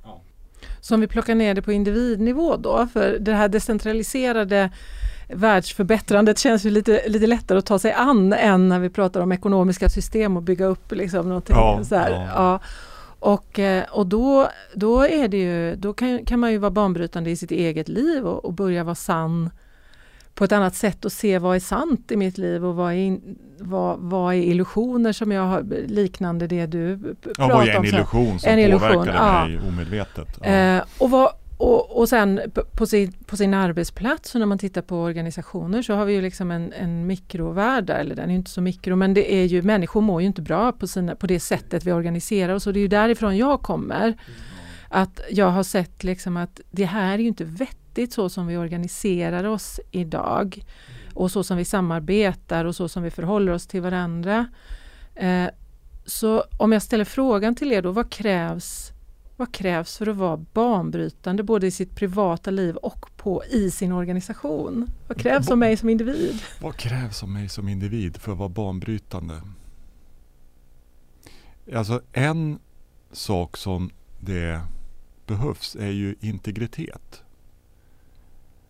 Så 0.82 0.96
om 0.96 1.02
vi 1.02 1.08
plockar 1.08 1.36
ner 1.36 1.54
det 1.54 1.62
på 1.62 1.72
individnivå 1.72 2.58
då, 2.58 2.88
för 2.94 3.20
det 3.20 3.34
här 3.34 3.50
decentraliserade 3.50 4.72
världsförbättrandet 5.28 6.40
känns 6.40 6.66
ju 6.66 6.70
lite, 6.70 7.02
lite 7.08 7.28
lättare 7.28 7.58
att 7.58 7.66
ta 7.66 7.80
sig 7.80 7.92
an 7.92 8.34
än 8.34 8.70
när 8.70 8.80
vi 8.80 8.90
pratar 8.90 9.22
om 9.22 9.32
ekonomiska 9.32 9.90
system 9.90 10.38
och 10.38 10.44
bygga 10.44 10.66
upp 10.66 10.92
liksom 10.92 11.30
någonting. 11.30 11.56
Ja, 11.56 11.84
så 11.84 11.96
ja. 11.96 12.28
ja. 12.36 12.60
Och, 13.20 13.60
eh, 13.60 13.84
och 13.92 14.08
då, 14.08 14.50
då, 14.74 15.02
är 15.02 15.28
det 15.28 15.38
ju, 15.38 15.76
då 15.76 15.94
kan, 15.94 16.26
kan 16.26 16.40
man 16.40 16.52
ju 16.52 16.58
vara 16.58 16.72
banbrytande 16.72 17.30
i 17.30 17.36
sitt 17.36 17.52
eget 17.52 17.90
liv 17.90 18.26
och, 18.26 18.46
och, 18.46 18.54
börja 18.54 18.84
vara 18.84 18.96
sann 18.96 19.50
på 20.34 20.44
ett 20.44 20.52
annat 20.52 20.76
sätt 20.76 21.06
och 21.06 21.12
se 21.12 21.40
vad 21.40 21.56
är 21.56 21.60
sant 21.60 22.12
i 22.12 22.18
mitt 22.18 22.38
liv 22.38 22.66
och 22.66 22.76
vad 22.76 22.92
är, 22.92 22.98
in, 22.98 23.38
vad, 23.60 24.00
vad 24.00 24.34
är 24.34 24.38
illusioner 24.38 25.12
som 25.12 25.32
jag 25.32 25.42
har, 25.42 25.64
liknande 25.88 26.48
det 26.48 26.66
du 26.66 26.98
pratar 26.98 27.44
om. 27.44 27.50
Ja, 27.50 27.58
vad 27.58 27.68
är 27.68 27.76
en 27.76 27.86
illusion 27.86 28.40
som 28.40 28.50
en 28.50 28.72
påverkar 28.72 29.48
illusion, 29.48 29.60
mig 29.60 29.68
omedvetet? 29.68 30.28
Ja. 30.42 30.48
Eh, 30.48 30.84
och 30.98 31.10
vad, 31.10 31.30
och, 31.58 31.98
och 31.98 32.10
sen 32.10 32.42
på 32.72 32.86
sin, 32.86 33.12
på 33.12 33.38
sin 33.38 33.54
arbetsplats 33.54 34.36
och 34.36 34.40
när 34.40 34.46
man 34.46 34.58
tittar 34.58 34.82
på 34.82 35.02
organisationer 35.02 35.82
så 35.82 35.94
har 35.94 36.06
vi 36.06 36.14
ju 36.14 36.22
liksom 36.22 36.52
en, 36.52 36.74
en 36.74 37.08
mikrovärld 37.08 37.86
där, 37.86 38.00
eller 38.00 38.16
den 38.16 38.32
är 38.32 38.36
inte 38.36 38.52
så 38.52 38.62
mikro 38.62 38.96
men 38.96 39.14
det 39.14 39.34
är 39.34 39.46
ju 39.46 39.62
människor 39.62 40.02
mår 40.02 40.22
ju 40.22 40.28
inte 40.28 40.42
bra 40.42 40.72
på, 40.72 40.88
sina, 40.88 41.16
på 41.16 41.28
det 41.28 41.40
sättet 41.40 41.86
vi 41.86 41.92
organiserar 41.92 42.54
oss 42.54 42.68
och 42.68 42.74
det 42.74 42.80
är 42.80 42.82
ju 42.82 42.88
därifrån 42.88 43.38
jag 43.38 43.62
kommer. 43.62 44.18
Att 44.90 45.22
jag 45.32 45.50
har 45.50 45.64
sett 45.64 46.04
liksom 46.04 46.38
att 46.38 46.62
det 46.72 46.86
här 46.86 47.14
är 47.14 47.20
ju 47.20 47.28
inte 47.28 47.44
vettigt 47.44 48.14
så 48.14 48.30
som 48.30 48.48
vi 48.48 48.58
organiserar 48.58 49.44
oss 49.44 49.80
idag 49.92 50.64
och 51.14 51.32
så 51.32 51.44
som 51.44 51.58
vi 51.58 51.66
samarbetar 51.66 52.66
och 52.66 52.76
så 52.76 52.88
som 52.88 53.04
vi 53.04 53.12
förhåller 53.12 53.52
oss 53.52 53.68
till 53.68 53.82
varandra. 53.82 54.48
Eh, 55.16 55.48
så 56.06 56.44
om 56.58 56.72
jag 56.72 56.82
ställer 56.82 57.06
frågan 57.06 57.56
till 57.56 57.72
er 57.72 57.82
då, 57.82 57.92
vad 57.92 58.12
krävs 58.12 58.92
vad 59.38 59.52
krävs 59.52 59.98
för 59.98 60.08
att 60.08 60.18
vara 60.18 60.38
banbrytande 60.38 61.44
både 61.44 61.68
i 61.68 61.72
sitt 61.72 61.96
privata 61.96 62.52
liv 62.52 62.76
och 62.76 63.18
på, 63.18 63.44
i 63.46 63.72
sin 63.72 63.92
organisation? 63.92 64.90
Vad 65.08 65.18
krävs 65.18 65.52
av 65.52 65.58
mig 65.58 65.78
som 65.78 65.90
individ? 65.90 66.42
Vad 66.62 66.76
krävs 66.76 67.24
av 67.24 67.30
mig 67.30 67.50
som 67.50 67.70
individ 67.70 68.18
för 68.18 68.32
att 68.32 68.38
vara 68.38 68.50
banbrytande? 68.50 69.42
Alltså 71.74 72.02
en 72.12 72.60
sak 73.12 73.58
som 73.58 73.90
det 74.20 74.62
behövs 75.26 75.76
är 75.76 75.92
ju 75.92 76.16
integritet. 76.20 77.24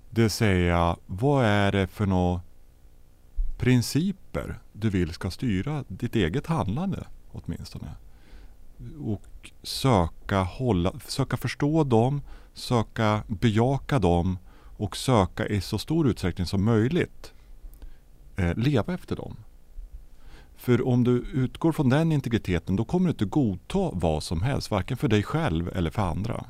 Det 0.09 0.21
vill 0.21 0.29
säga, 0.29 0.97
vad 1.05 1.45
är 1.45 1.71
det 1.71 1.87
för 1.87 2.05
några 2.05 2.41
principer 3.57 4.59
du 4.73 4.89
vill 4.89 5.13
ska 5.13 5.31
styra 5.31 5.83
ditt 5.87 6.15
eget 6.15 6.47
handlande 6.47 7.07
åtminstone? 7.31 7.91
och 8.99 9.21
söka, 9.63 10.41
hålla, 10.41 10.93
söka 11.07 11.37
förstå 11.37 11.83
dem, 11.83 12.21
söka 12.53 13.23
bejaka 13.27 13.99
dem 13.99 14.37
och 14.77 14.97
söka 14.97 15.47
i 15.47 15.61
så 15.61 15.77
stor 15.77 16.07
utsträckning 16.07 16.47
som 16.47 16.63
möjligt 16.63 17.33
eh, 18.35 18.55
leva 18.55 18.93
efter 18.93 19.15
dem. 19.15 19.35
För 20.55 20.87
om 20.87 21.03
du 21.03 21.11
utgår 21.33 21.71
från 21.71 21.89
den 21.89 22.11
integriteten 22.11 22.75
då 22.75 22.85
kommer 22.85 23.05
du 23.05 23.11
inte 23.11 23.25
godta 23.25 23.89
vad 23.93 24.23
som 24.23 24.41
helst, 24.41 24.71
varken 24.71 24.97
för 24.97 25.07
dig 25.07 25.23
själv 25.23 25.69
eller 25.75 25.91
för 25.91 26.01
andra. 26.01 26.45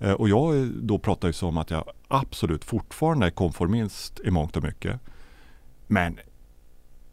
Eh, 0.00 0.12
och 0.12 0.28
jag 0.28 0.66
då 0.66 0.98
pratar 0.98 1.28
ju 1.28 1.46
om 1.46 1.58
att 1.58 1.70
jag 1.70 1.84
absolut 2.08 2.64
fortfarande 2.64 3.26
är 3.26 3.30
konformist 3.30 4.20
i 4.20 4.30
mångt 4.30 4.56
och 4.56 4.62
mycket. 4.62 5.00
Men 5.86 6.18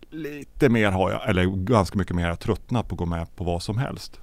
lite 0.10 0.70
mer 0.70 0.92
har 0.92 1.12
jag, 1.12 1.30
eller 1.30 1.46
ganska 1.46 1.98
mycket 1.98 2.16
mer 2.16 2.30
har 2.30 2.36
tröttnat 2.36 2.88
på 2.88 2.96
att 2.96 3.00
gå 3.00 3.06
med 3.06 3.36
på 3.36 3.44
vad 3.44 3.64
som 3.64 3.78
helst. 3.78 4.20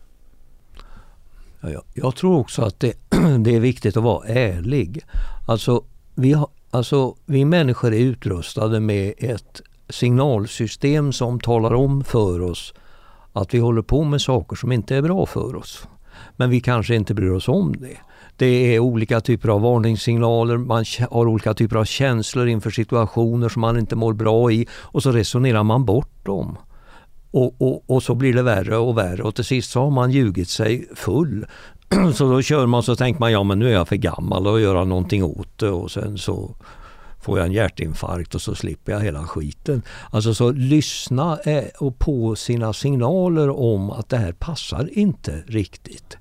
Jag, 1.71 1.83
jag 1.95 2.17
tror 2.17 2.39
också 2.39 2.63
att 2.63 2.81
det, 2.81 2.93
det, 3.39 3.55
är 3.55 3.61
viktigt 3.61 3.97
att 3.97 4.03
vara 4.03 4.29
ärlig. 4.29 5.05
Alltså 5.47 5.85
vi, 6.15 6.33
har, 6.33 6.49
alltså 6.71 7.15
vi 7.27 7.45
människor 7.45 7.95
är 7.95 7.99
utrustade 7.99 8.81
med 8.81 9.15
ett 9.19 9.63
signalsystem 9.89 11.13
som 11.13 11.41
talar 11.41 11.75
om 11.75 12.05
för 12.05 12.41
oss 12.41 12.75
att 13.33 13.55
vi 13.55 13.59
håller 13.59 13.83
på 13.83 14.05
med 14.05 14.21
saker 14.21 14.57
som 14.57 14.73
inte 14.73 14.97
är 14.97 15.03
bra 15.03 15.27
för 15.27 15.57
oss. 15.57 15.89
Men 16.37 16.51
vi 16.51 16.61
kanske 16.61 16.95
inte 16.95 17.15
bryr 17.15 17.31
oss 17.31 17.49
om 17.49 17.77
det. 17.81 17.97
Det 18.37 18.75
är 18.75 18.79
olika 18.79 19.21
typer 19.21 19.49
av 19.49 19.61
varningssignaler, 19.61 20.57
man 20.57 20.85
har 21.11 21.27
olika 21.27 21.55
typer 21.55 21.77
av 21.77 21.85
känslor 21.85 22.49
inför 22.49 22.71
situationer 22.71 23.49
som 23.49 23.61
man 23.61 23.79
inte 23.79 23.97
mår 23.97 24.13
bra 24.13 24.53
i 24.53 24.67
och 24.73 25.03
så 25.03 25.13
resonerar 25.13 25.63
man 25.63 25.85
bort 25.85 26.25
dem. 26.25 26.59
Och, 27.37 27.55
och, 27.59 27.85
och 27.87 28.03
så 28.03 28.15
blir 28.15 28.33
det 28.33 28.43
värre 28.43 28.77
och 28.77 28.99
värre 28.99 29.23
och 29.23 29.35
till 29.35 29.45
sist 29.45 29.71
så 29.71 29.81
har 29.81 29.91
man 29.91 30.11
ljugit 30.11 30.49
sig 30.49 30.89
full. 30.95 31.47
Så 32.15 32.33
då 32.33 32.43
kör 32.43 32.67
man 32.67 32.83
så 32.83 32.97
tänker 32.97 33.21
man 33.21 33.33
ja 33.33 33.43
men 33.43 33.59
nu 33.59 33.69
är 33.69 33.73
jag 33.73 33.89
för 33.89 33.97
gammal 33.97 34.55
att 34.55 34.61
göra 34.61 34.85
någonting 34.85 35.25
åt 35.25 35.59
det 35.59 35.71
och 35.71 35.91
sen 35.91 36.19
så 36.19 36.57
får 37.21 37.39
jag 37.39 37.47
en 37.47 37.53
hjärtinfarkt 37.53 38.35
och 38.35 38.41
så 38.41 38.55
slipper 38.55 38.93
jag 38.93 39.01
hela 39.01 39.23
skiten. 39.23 39.83
Alltså 40.11 40.35
så 40.35 40.51
lyssna 40.51 41.39
eh, 41.39 41.91
på 41.99 42.37
sina 42.37 42.73
signaler 42.73 43.51
om 43.61 43.91
att 43.91 44.09
det 44.09 44.17
här 44.17 44.33
passar 44.33 44.99
inte 44.99 45.43
riktigt 45.47 46.19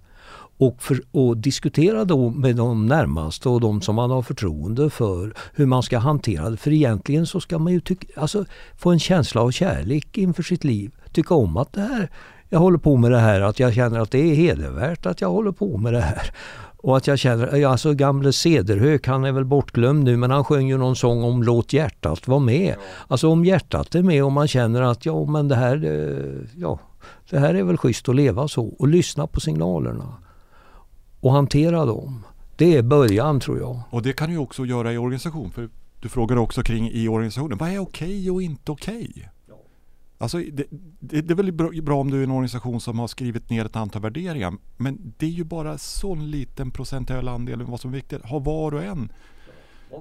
och, 0.57 0.81
för, 0.81 1.01
och 1.11 1.37
diskutera 1.37 2.05
då 2.05 2.29
med 2.29 2.55
de 2.55 2.85
närmaste 2.85 3.49
och 3.49 3.61
de 3.61 3.81
som 3.81 3.95
man 3.95 4.11
har 4.11 4.21
förtroende 4.21 4.89
för 4.89 5.33
hur 5.53 5.65
man 5.65 5.83
ska 5.83 5.97
hantera 5.97 6.49
det. 6.49 6.57
För 6.57 6.71
egentligen 6.71 7.25
så 7.25 7.39
ska 7.41 7.59
man 7.59 7.73
ju 7.73 7.79
tycka, 7.79 8.21
alltså, 8.21 8.45
få 8.77 8.91
en 8.91 8.99
känsla 8.99 9.41
av 9.41 9.51
kärlek 9.51 10.17
inför 10.17 10.43
sitt 10.43 10.63
liv. 10.63 10.91
Tycka 11.11 11.33
om 11.33 11.57
att 11.57 11.73
det 11.73 11.81
här, 11.81 12.09
jag 12.49 12.59
håller 12.59 12.77
på 12.77 12.97
med 12.97 13.11
det 13.11 13.19
här, 13.19 13.41
att 13.41 13.59
jag 13.59 13.73
känner 13.73 13.99
att 13.99 14.11
det 14.11 14.31
är 14.31 14.35
hedervärt 14.35 15.05
att 15.05 15.21
jag 15.21 15.29
håller 15.29 15.51
på 15.51 15.77
med 15.77 15.93
det 15.93 16.01
här. 16.01 16.31
Och 16.77 16.97
att 16.97 17.07
jag 17.07 17.19
känner, 17.19 17.65
alltså 17.65 17.93
gamle 17.93 18.33
Cederhök, 18.33 19.07
han 19.07 19.25
är 19.25 19.31
väl 19.31 19.45
bortglömd 19.45 20.03
nu 20.03 20.17
men 20.17 20.31
han 20.31 20.43
sjöng 20.43 20.67
ju 20.67 20.77
någon 20.77 20.95
sång 20.95 21.23
om 21.23 21.43
låt 21.43 21.73
hjärtat 21.73 22.27
vara 22.27 22.39
med. 22.39 22.75
Alltså 23.07 23.29
om 23.29 23.45
hjärtat 23.45 23.95
är 23.95 24.03
med 24.03 24.23
och 24.23 24.31
man 24.31 24.47
känner 24.47 24.81
att 24.81 25.05
ja 25.05 25.25
men 25.25 25.47
det 25.47 25.55
här, 25.55 25.75
ja, 26.55 26.79
det 27.29 27.39
här 27.39 27.53
är 27.53 27.63
väl 27.63 27.77
schysst 27.77 28.09
att 28.09 28.15
leva 28.15 28.47
så 28.47 28.65
och 28.79 28.87
lyssna 28.87 29.27
på 29.27 29.39
signalerna 29.39 30.13
och 31.25 31.31
hantera 31.31 31.85
dem. 31.85 32.23
Det 32.55 32.75
är 32.75 32.81
början 32.81 33.39
tror 33.39 33.59
jag. 33.59 33.81
Och 33.89 34.01
det 34.01 34.13
kan 34.13 34.29
du 34.29 34.37
också 34.37 34.65
göra 34.65 34.93
i 34.93 34.97
organisation. 34.97 35.51
För 35.51 35.69
du 35.99 36.09
frågar 36.09 36.37
också 36.37 36.63
kring 36.63 36.91
i 36.91 37.07
organisationen. 37.07 37.57
Vad 37.57 37.69
är 37.69 37.79
okej 37.79 38.31
och 38.31 38.41
inte 38.41 38.71
okej? 38.71 39.29
Ja. 39.47 39.55
Alltså, 40.17 40.37
det, 40.37 40.65
det, 40.99 41.21
det, 41.21 41.33
är 41.33 41.35
väl 41.35 41.51
bra, 41.81 41.99
om 41.99 42.11
du 42.11 42.19
är 42.19 42.23
en 42.23 42.31
organisation 42.31 42.81
som 42.81 42.99
har 42.99 43.07
skrivit 43.07 43.49
ner 43.49 43.65
ett 43.65 43.75
antal 43.75 44.01
värderingar. 44.01 44.53
Men 44.77 45.13
det 45.17 45.25
är 45.25 45.29
ju 45.29 45.43
bara 45.43 45.77
sån 45.77 46.31
liten 46.31 46.71
procentuell 46.71 47.27
andel 47.27 47.61
av 47.61 47.67
vad 47.67 47.79
som 47.79 47.91
är 47.91 47.95
viktigt. 47.95 48.25
Har 48.25 48.39
var 48.39 48.73
och 48.73 48.83
en 48.83 49.11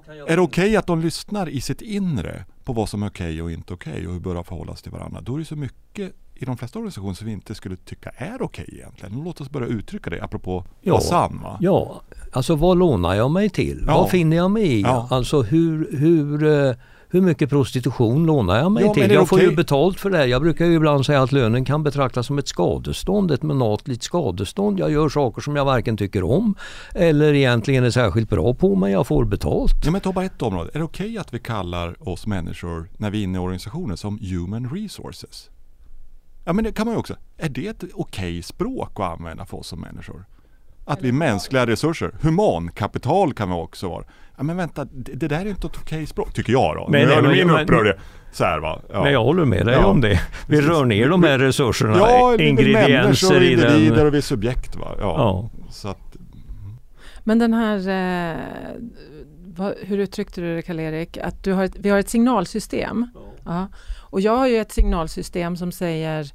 är 0.06 0.36
det 0.36 0.42
okej 0.42 0.64
okay 0.64 0.76
att 0.76 0.86
de 0.86 1.00
lyssnar 1.00 1.48
i 1.48 1.60
sitt 1.60 1.82
inre 1.82 2.44
på 2.64 2.72
vad 2.72 2.88
som 2.88 3.02
är 3.02 3.08
okej 3.08 3.26
okay 3.26 3.42
och 3.42 3.52
inte 3.52 3.74
okej 3.74 3.92
okay 3.92 4.06
och 4.06 4.12
hur 4.12 4.20
bör 4.20 4.42
förhålla 4.42 4.76
sig 4.76 4.82
till 4.82 4.92
varandra? 4.92 5.20
Då 5.20 5.34
är 5.34 5.38
det 5.38 5.44
så 5.44 5.56
mycket 5.56 6.14
i 6.36 6.44
de 6.44 6.56
flesta 6.56 6.78
organisationer 6.78 7.14
som 7.14 7.26
vi 7.26 7.32
inte 7.32 7.54
skulle 7.54 7.76
tycka 7.76 8.10
är 8.10 8.42
okej 8.42 8.64
okay 8.64 8.78
egentligen. 8.78 9.22
Låt 9.24 9.40
oss 9.40 9.50
börja 9.50 9.66
uttrycka 9.66 10.10
det 10.10 10.20
apropå 10.20 10.64
ja, 10.80 10.92
vara 10.92 11.02
sann. 11.02 11.40
Va? 11.42 11.58
Ja, 11.60 12.00
alltså 12.32 12.54
vad 12.54 12.78
lånar 12.78 13.14
jag 13.14 13.30
mig 13.30 13.50
till? 13.50 13.84
Ja. 13.86 13.94
Vad 13.94 14.10
finner 14.10 14.36
jag 14.36 14.50
mig 14.50 14.62
i? 14.62 14.80
Ja. 14.80 15.08
Alltså 15.10 15.42
hur, 15.42 15.98
hur, 15.98 16.44
eh, 16.68 16.74
hur 17.08 17.20
mycket 17.20 17.50
prostitution 17.50 18.26
lånar 18.26 18.58
jag 18.58 18.72
mig 18.72 18.84
Ja, 18.84 18.94
till? 18.94 19.10
Jag 19.10 19.28
får 19.28 19.40
ju 19.40 19.54
betalt 19.54 20.00
för 20.00 20.10
det. 20.10 20.26
Jag 20.26 20.42
brukar 20.42 20.66
ju 20.66 20.74
ibland 20.74 21.06
säga 21.06 21.22
att 21.22 21.32
lönen 21.32 21.64
kan 21.64 21.82
betraktas 21.82 22.26
som 22.26 22.38
ett 22.38 22.48
skadestånd, 22.48 23.30
ett 23.30 23.42
månatligt 23.42 24.02
skadestånd. 24.02 24.80
Jag 24.80 24.92
gör 24.92 25.08
saker 25.08 25.42
som 25.42 25.56
jag 25.56 25.64
varken 25.64 25.96
tycker 25.96 26.22
om 26.22 26.54
eller 26.94 27.34
egentligen 27.34 27.84
är 27.84 27.90
särskilt 27.90 28.30
bra 28.30 28.54
på, 28.54 28.74
men 28.74 28.90
jag 28.90 29.06
får 29.06 29.24
betalt. 29.24 29.74
Ja, 29.84 29.90
men 29.90 30.00
ta 30.00 30.12
bara 30.12 30.24
ett 30.24 30.42
område. 30.42 30.70
Är 30.74 30.78
det 30.78 30.84
okej 30.84 31.18
att 31.18 31.34
vi 31.34 31.38
kallar 31.38 32.08
oss 32.08 32.26
människor 32.26 32.88
när 32.96 33.10
vi 33.10 33.20
är 33.20 33.24
inne 33.24 33.38
i 33.38 33.40
organisationen 33.40 33.96
som 33.96 34.18
human 34.22 34.70
resources? 34.70 35.50
Ja 36.44 36.52
men 36.52 36.64
det 36.64 36.72
kan 36.72 36.86
man 36.86 36.94
ju 36.94 36.98
också. 36.98 37.14
Är 37.36 37.48
det 37.48 37.66
ett 37.66 37.84
okej 37.94 38.42
språk 38.42 38.90
att 39.00 39.18
använda 39.18 39.46
för 39.46 39.56
oss 39.56 39.66
som 39.68 39.80
människor? 39.80 40.24
Att 40.86 41.02
vi 41.02 41.08
är 41.08 41.12
mänskliga 41.12 41.66
resurser. 41.66 42.10
Humankapital 42.22 43.34
kan 43.34 43.48
vi 43.48 43.54
också 43.54 43.88
vara. 43.88 44.04
Ja 44.36 44.42
men 44.42 44.56
vänta, 44.56 44.84
det, 44.84 45.12
det 45.12 45.28
där 45.28 45.40
är 45.40 45.46
inte 45.46 45.66
ett 45.66 45.76
okej 45.76 46.06
språk, 46.06 46.34
tycker 46.34 46.52
jag 46.52 46.76
då. 46.76 46.86
Nej, 46.90 47.06
nu 47.06 47.22
men- 47.22 47.30
min 47.32 47.46
men- 47.46 47.62
upprördhet. 47.62 47.96
Så 48.32 48.44
här 48.44 48.58
va. 48.60 48.80
Ja. 48.92 49.02
Nej, 49.02 49.12
jag 49.12 49.24
håller 49.24 49.44
med 49.44 49.66
dig 49.66 49.74
Ja. 49.74 49.86
om 49.86 50.00
det. 50.00 50.20
Vi 50.48 50.56
Precis. 50.56 50.70
rör 50.70 50.84
ner 50.84 51.08
de 51.08 51.22
här 51.22 51.38
resurserna, 51.38 51.96
Ja, 51.98 52.06
vi 52.06 52.12
är 52.48 52.52
människor 52.52 52.66
ingredienser 52.66 53.42
individer 53.42 53.96
den. 53.96 54.06
och 54.06 54.14
vi 54.14 54.18
är 54.18 54.22
subjekt 54.22 54.76
va. 54.76 54.94
Ja. 55.00 55.04
Ja. 55.18 55.50
Så 55.70 55.88
att, 55.88 56.16
Men 57.24 57.38
den 57.38 57.54
här, 57.54 57.76
eh, 58.32 58.36
vad, 59.56 59.74
hur 59.82 59.98
uttryckte 59.98 60.40
du 60.40 60.54
det 60.56 60.62
Karl-Erik? 60.62 61.18
Att 61.18 61.44
du 61.44 61.52
har 61.52 61.64
ett, 61.64 61.76
vi 61.78 61.90
har 61.90 61.98
ett 61.98 62.08
signalsystem. 62.10 63.06
Ja. 63.44 63.68
Och 64.14 64.20
jag 64.20 64.36
har 64.36 64.46
ju 64.46 64.56
ett 64.56 64.72
signalsystem 64.72 65.56
som 65.56 65.72
säger 65.72 66.30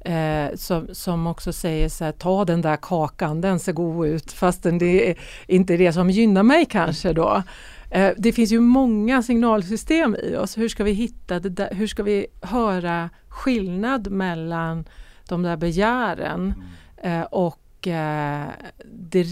eh, 0.00 0.56
som, 0.56 0.88
som 0.92 1.26
också 1.26 1.52
säger 1.52 1.88
så 1.88 2.04
här, 2.04 2.12
ta 2.12 2.44
den 2.44 2.62
där 2.62 2.76
kakan, 2.76 3.40
den 3.40 3.58
ser 3.58 3.72
god 3.72 4.06
ut 4.06 4.32
fastän 4.32 4.78
det 4.78 5.10
är 5.10 5.18
inte 5.46 5.76
det 5.76 5.92
som 5.92 6.10
gynnar 6.10 6.42
mig 6.42 6.66
kanske 6.66 7.12
då. 7.12 7.42
Eh, 7.90 8.12
det 8.16 8.32
finns 8.32 8.52
ju 8.52 8.60
många 8.60 9.22
signalsystem 9.22 10.16
i 10.22 10.36
oss. 10.36 10.58
Hur 10.58 10.68
ska 10.68 10.84
vi 10.84 10.92
hitta 10.92 11.40
det 11.40 11.48
där, 11.48 11.74
hur 11.74 11.86
ska 11.86 12.02
vi 12.02 12.26
höra 12.40 13.10
skillnad 13.28 14.10
mellan 14.10 14.84
de 15.28 15.42
där 15.42 15.56
begären 15.56 16.54
eh, 17.02 17.22
och 17.22 17.88
eh, 17.88 18.48
det, 18.84 19.26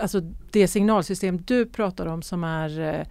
alltså 0.00 0.20
det 0.50 0.68
signalsystem 0.68 1.42
du 1.42 1.66
pratar 1.66 2.06
om 2.06 2.22
som 2.22 2.44
är 2.44 2.80
eh, 2.80 3.06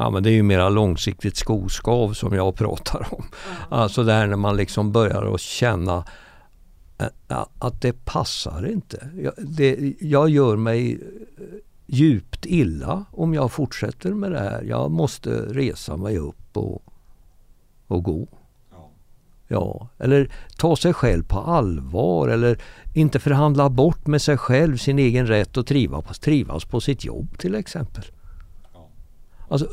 Ja 0.00 0.10
men 0.10 0.22
det 0.22 0.30
är 0.30 0.34
ju 0.34 0.42
mera 0.42 0.68
långsiktigt 0.68 1.36
skoskav 1.36 2.12
som 2.12 2.34
jag 2.34 2.54
pratar 2.54 3.06
om. 3.10 3.24
Alltså 3.68 4.04
det 4.04 4.12
här 4.12 4.26
när 4.26 4.36
man 4.36 4.56
liksom 4.56 4.92
börjar 4.92 5.34
att 5.34 5.40
känna 5.40 6.04
eh, 6.98 7.44
att 7.58 7.80
det 7.80 8.04
passar 8.04 8.66
inte. 8.66 9.10
Jag, 9.22 9.32
det, 9.36 9.94
jag 10.00 10.28
gör 10.28 10.56
mig 10.56 10.92
eh, 10.92 11.44
djupt 11.86 12.46
illa 12.46 13.04
om 13.10 13.34
jag 13.34 13.52
fortsätter 13.52 14.10
med 14.10 14.32
det 14.32 14.40
här. 14.40 14.62
Jag 14.62 14.90
måste 14.90 15.30
resa 15.30 15.96
mig 15.96 16.18
upp 16.18 16.56
och, 16.56 16.82
och 17.86 18.02
gå. 18.02 18.28
Ja, 19.48 19.88
eller 19.98 20.30
ta 20.56 20.76
sig 20.76 20.92
själv 20.92 21.22
på 21.22 21.38
allvar 21.38 22.28
eller 22.28 22.58
inte 22.94 23.18
förhandla 23.18 23.68
bort 23.68 24.06
med 24.06 24.22
sig 24.22 24.36
själv 24.36 24.76
sin 24.76 24.98
egen 24.98 25.26
rätt 25.26 25.56
att 25.56 25.66
trivas, 25.66 26.18
trivas 26.18 26.64
på 26.64 26.80
sitt 26.80 27.04
jobb 27.04 27.38
till 27.38 27.54
exempel. 27.54 28.04
Alltså, 29.48 29.66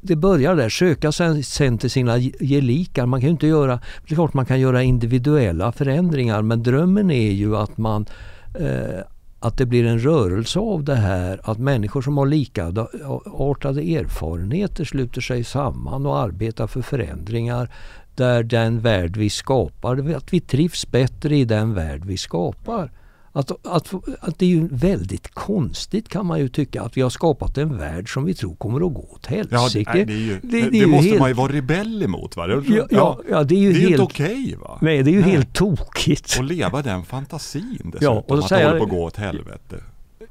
det 0.00 0.16
börjar 0.16 0.56
där, 0.56 0.68
söka 0.68 1.12
sen, 1.12 1.42
sen 1.42 1.78
till 1.78 1.90
sina 1.90 2.18
gelikar. 2.18 3.06
Man 3.06 3.20
kan 3.20 3.28
ju 3.28 3.32
inte 3.32 3.46
göra, 3.46 3.80
det 4.06 4.12
är 4.12 4.14
klart 4.14 4.34
man 4.34 4.46
kan 4.46 4.60
göra 4.60 4.82
individuella 4.82 5.72
förändringar 5.72 6.42
men 6.42 6.62
drömmen 6.62 7.10
är 7.10 7.30
ju 7.30 7.56
att 7.56 7.78
man 7.78 8.06
eh, 8.54 9.00
att 9.44 9.58
det 9.58 9.66
blir 9.66 9.86
en 9.86 9.98
rörelse 9.98 10.58
av 10.58 10.84
det 10.84 10.94
här, 10.94 11.40
att 11.44 11.58
människor 11.58 12.02
som 12.02 12.18
har 12.18 12.26
likartade 12.26 13.82
erfarenheter 13.82 14.84
sluter 14.84 15.20
sig 15.20 15.44
samman 15.44 16.06
och 16.06 16.18
arbetar 16.18 16.66
för 16.66 16.82
förändringar 16.82 17.70
där 18.14 18.42
den 18.42 18.80
värld 18.80 19.16
vi 19.16 19.30
skapar, 19.30 20.14
att 20.16 20.32
vi 20.32 20.40
trivs 20.40 20.90
bättre 20.90 21.36
i 21.36 21.44
den 21.44 21.74
värld 21.74 22.04
vi 22.04 22.16
skapar. 22.16 22.90
Att, 23.36 23.50
att, 23.66 23.94
att 24.20 24.38
det 24.38 24.44
är 24.44 24.48
ju 24.50 24.68
väldigt 24.70 25.34
konstigt 25.34 26.08
kan 26.08 26.26
man 26.26 26.38
ju 26.40 26.48
tycka 26.48 26.82
att 26.82 26.96
vi 26.96 27.00
har 27.02 27.10
skapat 27.10 27.58
en 27.58 27.78
värld 27.78 28.12
som 28.14 28.24
vi 28.24 28.34
tror 28.34 28.54
kommer 28.54 28.86
att 28.86 28.94
gå 28.94 29.00
åt 29.12 29.26
ja, 29.30 29.36
helsike. 29.36 29.92
det, 29.92 29.98
nej, 29.98 30.04
det, 30.06 30.12
är 30.12 30.16
ju, 30.16 30.40
Det- 30.42 30.60
det, 30.62 30.70
det 30.70 30.78
ju 30.78 30.86
måste 30.86 31.08
helt- 31.08 31.20
man 31.20 31.28
ju 31.30 31.34
vara 31.34 31.52
rebell 31.52 32.02
emot 32.02 32.36
va. 32.36 32.46
Det, 32.46 32.62
Ja, 32.68 32.86
ja, 32.90 33.20
ja, 33.30 33.42
det 33.44 33.54
är 33.54 33.58
ju 33.58 33.72
det 33.72 33.78
är 33.78 33.80
helt... 33.80 33.90
inte 33.90 34.02
okej 34.02 34.56
va. 34.60 34.78
Nej, 34.82 35.02
det 35.02 35.10
är 35.10 35.12
ju 35.12 35.20
Nej. 35.20 35.30
helt 35.30 35.54
tokigt. 35.54 36.36
Och 36.38 36.44
leva 36.44 36.82
den 36.82 37.04
fantasin 37.04 37.62
dessutom. 37.84 37.98
Ja, 38.00 38.24
och 38.28 38.38
att 38.38 38.48
det 38.48 38.64
håller 38.64 38.78
på 38.78 38.84
att 38.84 38.90
gå 38.90 39.02
åt 39.04 39.16
helvete. 39.16 39.76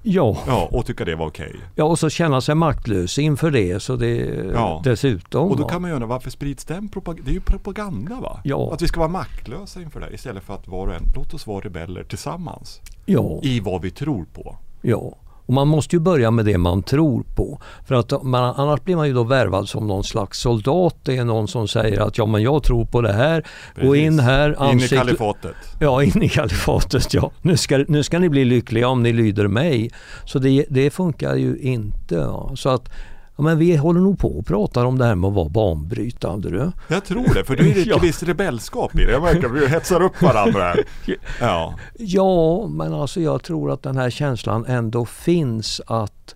Ja, 0.02 0.38
Ja, 0.48 0.68
och 0.72 0.86
tycka 0.86 1.06
det 1.06 1.16
var 1.16 1.28
okej. 1.28 1.56
ja, 1.76 1.84
och 1.84 2.00
så 2.00 2.10
känna 2.10 2.42
sig 2.42 2.56
maktlös 2.56 3.20
inför 3.20 3.52
det 3.52 3.80
så 3.84 3.96
det 3.96 4.16
Ja. 4.54 4.82
dessutom. 4.84 5.50
Och 5.52 5.58
då 5.58 5.64
kan 5.68 5.82
man 5.82 5.92
ju 5.92 5.96
undra 5.96 6.08
varför 6.08 6.30
sprids 6.30 6.66
den 6.66 6.90
propaganda? 6.90 7.24
Det 7.26 7.32
är 7.32 7.34
ju 7.34 7.42
propaganda 7.42 8.20
va? 8.20 8.40
Ja. 8.44 8.74
Att 8.74 8.82
vi 8.82 8.88
ska 8.88 9.00
vara 9.00 9.10
maktlösa 9.10 9.82
inför 9.82 10.00
det 10.00 10.14
istället 10.14 10.44
för 10.44 10.54
att 10.54 10.68
var 10.68 10.88
och 10.88 10.94
en, 10.94 11.04
låt 11.16 11.34
oss 11.34 11.48
vara 11.48 11.60
rebeller 11.66 12.04
tillsammans. 12.04 12.82
Ja, 13.06 13.40
I 13.44 13.60
vad 13.60 13.82
vi 13.82 13.92
tror 13.92 14.26
på. 14.34 14.58
ja. 14.82 15.14
Och 15.46 15.54
man 15.54 15.68
måste 15.68 15.96
ju 15.96 16.00
börja 16.00 16.32
med 16.32 16.46
det 16.46 16.58
man 16.58 16.84
tror 16.84 17.24
på. 17.36 17.60
För 17.88 17.96
att 17.96 18.24
man, 18.24 18.54
annars 18.58 18.82
blir 18.84 18.96
man 18.96 19.08
ju 19.08 19.14
då 19.14 19.24
värvad 19.24 19.70
som 19.70 19.88
någon 19.88 20.04
slags 20.04 20.40
soldat. 20.40 20.96
Det 21.04 21.18
är 21.18 21.26
någon 21.26 21.48
som 21.48 21.68
säger 21.68 22.00
att 22.02 22.18
ja 22.18 22.26
men 22.26 22.42
jag 22.42 22.64
tror 22.64 22.86
på 22.86 23.02
det 23.02 23.14
här. 23.14 23.42
Gå 23.76 23.82
Precis. 23.82 24.04
in 24.06 24.20
här. 24.20 24.48
In 24.50 24.54
i 24.80 24.84
ansikt- 24.84 24.98
kalifatet. 24.98 25.56
Ja, 25.80 26.04
in 26.04 26.24
i 26.24 26.30
kalifatet 26.30 27.14
ja. 27.14 27.32
Nu 27.42 27.58
ska, 27.58 27.86
nu 27.88 28.04
ska 28.04 28.20
ni 28.20 28.30
bli 28.30 28.46
lyckliga 28.46 28.88
om 28.88 29.04
ni 29.04 29.14
lyder 29.14 29.48
mig. 29.48 29.92
Så 30.26 30.40
det, 30.40 30.66
det 30.70 30.90
funkar 30.90 31.36
ju 31.36 31.58
inte. 31.58 32.16
Ja. 32.16 32.52
Så 32.56 32.70
att 32.70 32.90
ja, 33.38 33.44
men 33.44 33.58
vi 33.58 33.76
håller 33.76 34.00
nog 34.02 34.20
på 34.20 34.38
och 34.40 34.46
pratar 34.46 34.86
om 34.86 34.98
det 34.98 35.06
här 35.06 35.16
med 35.16 35.28
att 35.28 35.34
vara 35.34 35.50
banbrytande. 35.50 36.50
Du. 36.50 36.72
Jag 36.88 37.06
tror 37.06 37.34
det, 37.34 37.44
för 37.44 37.56
det 37.56 37.64
är 37.64 37.76
lite 37.76 37.90
Ja. 37.90 37.98
visst 38.02 38.24
rebellskap 38.24 38.96
i 39.00 39.06
det. 39.06 39.12
Jag 39.12 39.22
märker 39.22 39.50
vi 39.50 39.68
hetsar 39.68 40.02
upp 40.02 40.22
varandra. 40.22 40.76
Ja, 41.40 41.74
Ja, 42.00 42.68
men 42.68 42.94
alltså 42.94 43.22
jag 43.22 43.44
tror 43.44 43.72
att 43.72 43.84
den 43.84 43.98
här 43.98 44.10
känslan 44.10 44.66
ändå 44.66 45.06
finns 45.06 45.82
att, 45.88 46.36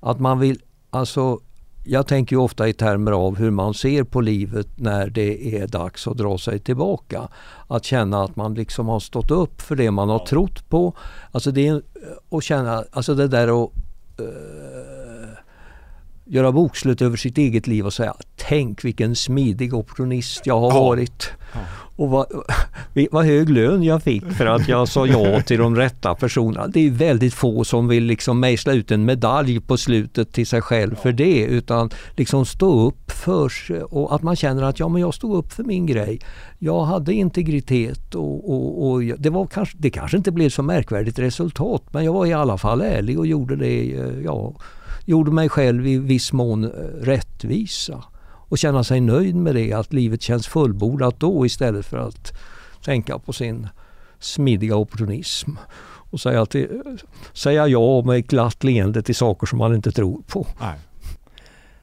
att 0.00 0.20
man 0.20 0.38
vill, 0.38 0.60
alltså 0.90 1.40
jag 1.86 2.06
tänker 2.06 2.36
ju 2.36 2.40
ofta 2.42 2.68
i 2.68 2.72
termer 2.72 3.12
av 3.12 3.36
hur 3.36 3.50
man 3.50 3.74
ser 3.74 4.04
på 4.04 4.20
livet 4.20 4.66
när 4.76 5.06
det 5.10 5.56
är 5.58 5.66
dags 5.66 6.06
att 6.06 6.16
dra 6.16 6.38
sig 6.38 6.58
tillbaka. 6.58 7.28
Att 7.68 7.84
känna 7.84 8.22
att 8.24 8.36
man 8.36 8.54
liksom 8.54 8.88
har 8.88 9.00
stått 9.00 9.30
upp 9.30 9.60
för 9.60 9.76
det 9.76 9.90
man 9.90 10.08
har 10.08 10.18
trott 10.26 10.68
på. 10.68 10.94
Alltså 11.32 11.50
det 11.50 11.80
och 12.28 12.42
känna, 12.42 12.84
alltså 12.92 13.14
det 13.14 13.28
där 13.28 13.64
att 13.64 13.70
eh, 14.20 14.24
göra 16.34 16.52
bokslut 16.52 17.02
över 17.02 17.16
sitt 17.16 17.38
eget 17.38 17.66
liv 17.66 17.86
och 17.86 17.92
säga 17.94 18.14
Tänk 18.36 18.84
vilken 18.84 19.16
smidig 19.16 19.74
opportunist 19.74 20.46
jag 20.46 20.60
har 20.60 20.70
Ja. 20.70 20.80
varit. 20.80 21.30
Och 21.96 22.10
vad, 22.10 22.26
vad 23.10 23.24
hög 23.24 23.50
lön 23.50 23.82
jag 23.82 24.02
fick 24.02 24.30
för 24.32 24.46
att 24.46 24.68
jag 24.68 24.88
sa 24.88 25.06
ja 25.06 25.40
till 25.40 25.58
de 25.58 25.76
rätta 25.76 26.14
personerna. 26.14 26.66
Det 26.66 26.86
är 26.86 26.90
väldigt 26.90 27.34
få 27.34 27.64
som 27.64 27.88
vill 27.88 28.04
liksom 28.04 28.40
mejsla 28.40 28.72
ut 28.72 28.90
en 28.90 29.04
medalj 29.04 29.60
på 29.60 29.76
slutet 29.76 30.32
till 30.32 30.46
sig 30.46 30.60
själv 30.62 30.94
för 30.94 31.12
det 31.12 31.44
utan 31.44 31.90
liksom 32.16 32.46
stå 32.46 32.86
upp 32.86 33.10
för 33.10 33.48
sig 33.48 33.82
och 33.82 34.14
att 34.14 34.22
man 34.22 34.36
känner 34.36 34.62
att 34.62 34.80
ja 34.80 34.88
men 34.88 35.00
jag 35.02 35.14
stod 35.14 35.36
upp 35.36 35.52
för 35.52 35.64
min 35.64 35.86
grej. 35.86 36.18
Jag 36.58 36.84
hade 36.84 37.12
integritet 37.14 38.14
och, 38.14 38.50
och, 38.50 38.90
och 38.90 39.02
det, 39.02 39.30
var 39.30 39.46
kanske, 39.46 39.76
det 39.80 39.90
kanske 39.90 40.16
inte 40.16 40.32
blev 40.32 40.48
så 40.50 40.62
märkvärdigt 40.62 41.18
resultat 41.18 41.82
men 41.90 42.04
jag 42.04 42.12
var 42.12 42.26
i 42.26 42.32
alla 42.32 42.58
fall 42.58 42.80
ärlig 42.80 43.18
och 43.18 43.26
gjorde 43.26 43.56
det, 43.56 43.92
eh, 43.96 44.20
ja, 44.24 44.54
gjorde 45.04 45.30
mig 45.30 45.48
själv 45.48 45.86
i 45.86 45.98
viss 45.98 46.32
mån 46.32 46.64
eh, 46.64 46.70
rättvisa 47.00 48.04
och 48.48 48.58
känna 48.58 48.84
sig 48.84 49.00
nöjd 49.00 49.36
med 49.36 49.54
det, 49.54 49.72
att 49.72 49.92
livet 49.92 50.22
känns 50.22 50.46
fullbordat 50.46 51.20
då 51.20 51.46
istället 51.46 51.86
för 51.86 51.98
att 51.98 52.32
tänka 52.84 53.18
på 53.18 53.32
sin 53.32 53.68
smidiga 54.18 54.76
opportunism 54.76 55.50
och 56.10 56.20
säga, 56.20 56.46
till, 56.46 56.82
säga 57.32 57.68
ja 57.68 58.02
med 58.02 58.18
ett 58.18 58.26
glatt 58.26 58.64
leende 58.64 59.02
till 59.02 59.14
saker 59.14 59.46
som 59.46 59.58
man 59.58 59.74
inte 59.74 59.92
tror 59.92 60.22
på. 60.26 60.46
nej. 60.60 60.78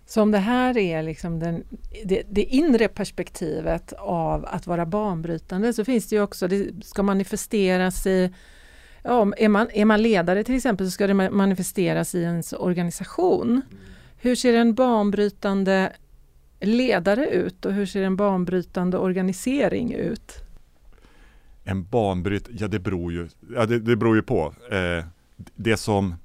Så 0.06 0.22
om 0.22 0.32
det 0.32 0.38
här 0.38 0.78
är 0.78 1.04
liksom 1.04 1.40
den, 1.40 1.64
det, 2.06 2.24
det 2.30 2.44
inre 2.44 2.88
perspektivet 2.88 3.94
av 4.00 4.46
att 4.46 4.68
vara 4.68 4.86
banbrytande 4.86 5.74
så 5.74 5.86
finns 5.86 6.10
det 6.10 6.16
ju 6.16 6.22
också, 6.22 6.48
det 6.48 6.86
ska 6.86 7.04
manifesteras 7.04 8.08
i 8.08 8.34
Ja, 9.04 9.34
är, 9.38 9.50
man, 9.50 9.68
är 9.74 9.86
man 9.86 10.02
ledare 10.02 10.44
till 10.44 10.56
exempel 10.56 10.88
så 10.88 10.92
ska 10.92 11.08
det 11.08 11.14
manifesteras 11.14 12.16
i 12.16 12.22
ens 12.22 12.54
organisation. 12.54 13.62
Hur 14.18 14.36
ser 14.36 14.54
en 14.54 14.74
banbrytande 14.74 15.94
ledare 16.60 17.28
ut 17.28 17.66
och 17.66 17.74
hur 17.74 17.86
ser 17.86 18.04
en 18.04 18.16
banbrytande 18.16 18.98
organisering 18.98 19.94
ut? 19.94 20.44
En 21.64 21.84
banbryt, 21.84 22.48
ja 22.52 22.68
det 22.68 22.80
beror 22.80 23.14
ju, 23.14 23.30
ja, 23.54 23.66
det, 23.66 23.80
det 23.80 23.96
beror 23.96 24.16
ju 24.16 24.22
på. 24.22 24.54
Eh, 24.72 25.06
det 25.56 25.78
som, 25.78 26.16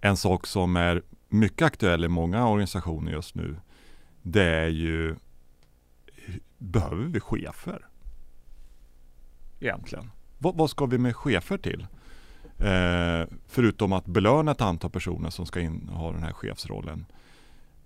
en 0.00 0.16
sak 0.16 0.46
som 0.46 0.76
är 0.76 1.02
mycket 1.28 1.62
aktuell 1.62 2.04
i 2.04 2.08
många 2.08 2.48
organisationer 2.48 3.12
just 3.12 3.34
nu, 3.34 3.56
det 4.22 4.44
är 4.44 4.68
ju, 4.68 5.16
behöver 6.58 7.04
vi 7.04 7.20
chefer? 7.20 7.86
Egentligen. 9.60 10.10
Vad, 10.42 10.56
vad 10.56 10.70
ska 10.70 10.86
vi 10.86 10.98
med 10.98 11.16
chefer 11.16 11.58
till? 11.58 11.86
Eh, 12.58 13.28
förutom 13.48 13.92
att 13.92 14.06
belöna 14.06 14.50
ett 14.50 14.60
antal 14.60 14.90
personer 14.90 15.30
som 15.30 15.46
ska 15.46 15.60
inneha 15.60 16.12
den 16.12 16.22
här 16.22 16.32
chefsrollen. 16.32 17.06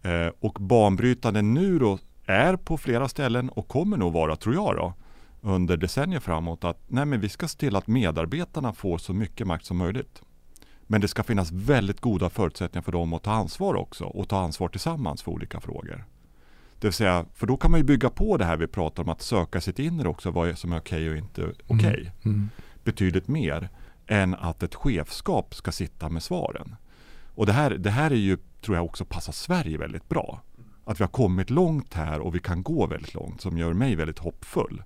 Eh, 0.03 0.29
och 0.41 0.53
banbrytande 0.61 1.43
nu 1.43 1.79
då 1.79 1.99
är 2.27 2.57
på 2.57 2.79
flera 2.79 3.09
ställen 3.09 3.49
och 3.49 3.69
kommer 3.69 3.97
nog 3.97 4.13
vara, 4.13 4.37
tror 4.37 4.55
jag 4.55 4.77
då, 4.77 4.95
under 5.41 5.77
decennier 5.77 6.21
framåt 6.21 6.65
att 6.65 6.83
nej 6.87 7.07
men 7.07 7.21
vi 7.21 7.29
ska 7.29 7.49
se 7.49 7.59
till 7.59 7.77
att 7.77 7.87
medarbetarna 7.87 8.73
får 8.73 8.99
så 8.99 9.13
mycket 9.13 9.47
makt 9.47 9.65
som 9.65 9.77
möjligt. 9.77 10.23
Men 10.87 11.01
det 11.01 11.09
ska 11.09 11.23
finnas 11.23 11.53
väldigt 11.53 12.01
goda 12.01 12.31
förutsättningar 12.31 12.83
för 12.83 12.93
dem 12.93 13.13
att 13.13 13.23
ta 13.23 13.33
ansvar 13.33 13.75
också 13.75 14.05
och 14.05 14.29
ta 14.29 14.41
ansvar 14.41 14.69
tillsammans 14.69 15.23
för 15.23 15.33
olika 15.33 15.61
frågor. 15.61 16.05
Det 16.85 16.89
vill 16.89 16.95
säga, 16.95 17.25
för 17.35 17.47
då 17.47 17.57
kan 17.57 17.71
man 17.71 17.81
ju 17.81 17.85
bygga 17.85 18.11
på 18.11 18.37
det 18.37 18.45
här 18.45 18.57
vi 18.57 18.67
pratar 18.67 19.03
om 19.03 19.09
att 19.09 19.23
söka 19.23 19.61
sitt 19.61 19.79
inre 19.79 20.09
också, 20.09 20.31
vad 20.31 20.59
som 20.59 20.73
är 20.73 20.79
okej 20.79 20.99
okay 20.99 21.11
och 21.11 21.17
inte 21.17 21.43
okej. 21.67 21.77
Okay. 21.77 22.01
Mm. 22.01 22.13
Mm. 22.25 22.51
Betydligt 22.85 23.29
mer 23.29 23.69
än 24.07 24.35
att 24.35 24.63
ett 24.63 24.75
chefskap 24.75 25.55
ska 25.55 25.73
sitta 25.73 26.09
med 26.09 26.23
svaren. 26.23 26.77
Och 27.35 27.47
det 27.47 27.53
här, 27.53 27.71
det 27.71 27.91
här 27.91 28.11
är 28.11 28.17
ju, 28.17 28.39
tror 28.65 28.77
jag 28.77 28.85
också 28.85 29.05
passar 29.05 29.33
Sverige 29.33 29.79
väldigt 29.79 30.09
bra. 30.09 30.41
Att 30.85 31.01
vi 31.01 31.05
har 31.05 31.11
kommit 31.11 31.51
långt 31.51 31.95
här 31.95 32.21
och 32.21 32.35
vi 32.35 32.39
kan 32.39 32.63
gå 32.63 32.87
väldigt 32.87 33.15
långt 33.15 33.41
som 33.41 33.59
gör 33.59 33.73
mig 33.73 33.97
väldigt 33.97 34.19
hoppfull. 34.19 34.83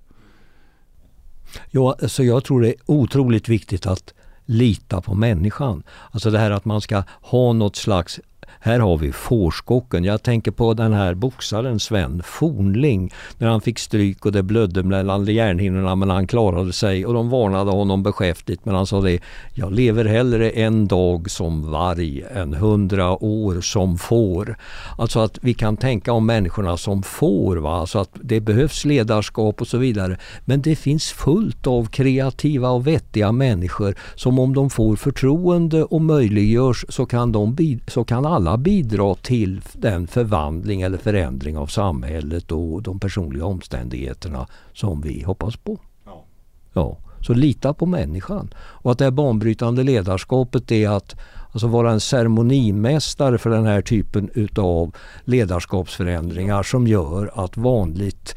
Ja, 1.71 1.95
så 2.07 2.23
jag 2.23 2.43
tror 2.43 2.61
det 2.61 2.69
är 2.69 2.75
otroligt 2.85 3.49
viktigt 3.49 3.85
att 3.85 4.13
lita 4.45 5.01
på 5.01 5.15
människan. 5.15 5.83
Alltså 6.11 6.31
det 6.31 6.39
här 6.39 6.51
att 6.51 6.65
man 6.65 6.81
ska 6.81 7.03
ha 7.21 7.53
något 7.53 7.75
slags 7.75 8.19
här 8.59 8.79
har 8.79 8.97
vi 8.97 9.11
fårskocken. 9.11 10.03
Jag 10.03 10.23
tänker 10.23 10.51
på 10.51 10.73
den 10.73 10.93
här 10.93 11.13
boxaren 11.13 11.79
Sven 11.79 12.21
Fornling. 12.25 13.13
När 13.37 13.47
han 13.47 13.61
fick 13.61 13.79
stryk 13.79 14.25
och 14.25 14.31
det 14.31 14.43
blödde 14.43 14.83
mellan 14.83 15.25
hjärnhinnorna 15.25 15.95
men 15.95 16.09
han 16.09 16.27
klarade 16.27 16.73
sig 16.73 17.05
och 17.05 17.13
de 17.13 17.29
varnade 17.29 17.71
honom 17.71 18.03
beskäftigt 18.03 18.65
men 18.65 18.75
han 18.75 18.87
sa 18.87 19.01
det. 19.01 19.19
Jag 19.53 19.73
lever 19.73 20.05
hellre 20.05 20.49
en 20.49 20.87
dag 20.87 21.31
som 21.31 21.71
varg 21.71 22.23
än 22.35 22.53
hundra 22.53 23.23
år 23.23 23.61
som 23.61 23.97
får. 23.97 24.57
Alltså 24.97 25.19
att 25.19 25.39
vi 25.41 25.53
kan 25.53 25.77
tänka 25.77 26.13
om 26.13 26.25
människorna 26.25 26.77
som 26.77 27.03
får. 27.03 27.57
Va? 27.57 27.79
Alltså 27.79 27.99
att 27.99 28.11
det 28.13 28.39
behövs 28.39 28.85
ledarskap 28.85 29.61
och 29.61 29.67
så 29.67 29.77
vidare. 29.77 30.17
Men 30.45 30.61
det 30.61 30.75
finns 30.75 31.11
fullt 31.11 31.67
av 31.67 31.85
kreativa 31.85 32.69
och 32.69 32.87
vettiga 32.87 33.31
människor 33.31 33.95
som 34.15 34.39
om 34.39 34.55
de 34.55 34.69
får 34.69 34.95
förtroende 34.95 35.83
och 35.83 36.01
möjliggörs 36.01 36.85
så 36.89 37.05
kan, 37.05 37.31
de, 37.31 37.79
så 37.87 38.03
kan 38.03 38.25
alla 38.25 38.38
alla 38.39 38.57
bidra 38.57 39.15
till 39.15 39.61
den 39.73 40.07
förvandling 40.07 40.81
eller 40.81 40.97
förändring 40.97 41.57
av 41.57 41.67
samhället 41.67 42.51
och 42.51 42.81
de 42.81 42.99
personliga 42.99 43.45
omständigheterna 43.45 44.47
som 44.73 45.01
vi 45.01 45.23
hoppas 45.23 45.57
på. 45.57 45.79
Ja. 46.05 46.25
ja. 46.73 46.97
Så 47.21 47.33
lita 47.33 47.73
på 47.73 47.85
människan. 47.85 48.53
Och 48.57 48.91
att 48.91 48.97
det 48.97 49.03
här 49.03 49.11
banbrytande 49.11 49.83
ledarskapet 49.83 50.71
är 50.71 50.89
att 50.89 51.15
alltså 51.51 51.67
vara 51.67 51.91
en 51.91 51.99
ceremonimästare 51.99 53.37
för 53.37 53.49
den 53.49 53.65
här 53.65 53.81
typen 53.81 54.29
utav 54.33 54.95
ledarskapsförändringar 55.23 56.63
som 56.63 56.87
gör 56.87 57.31
att 57.33 57.57
vanligt 57.57 58.35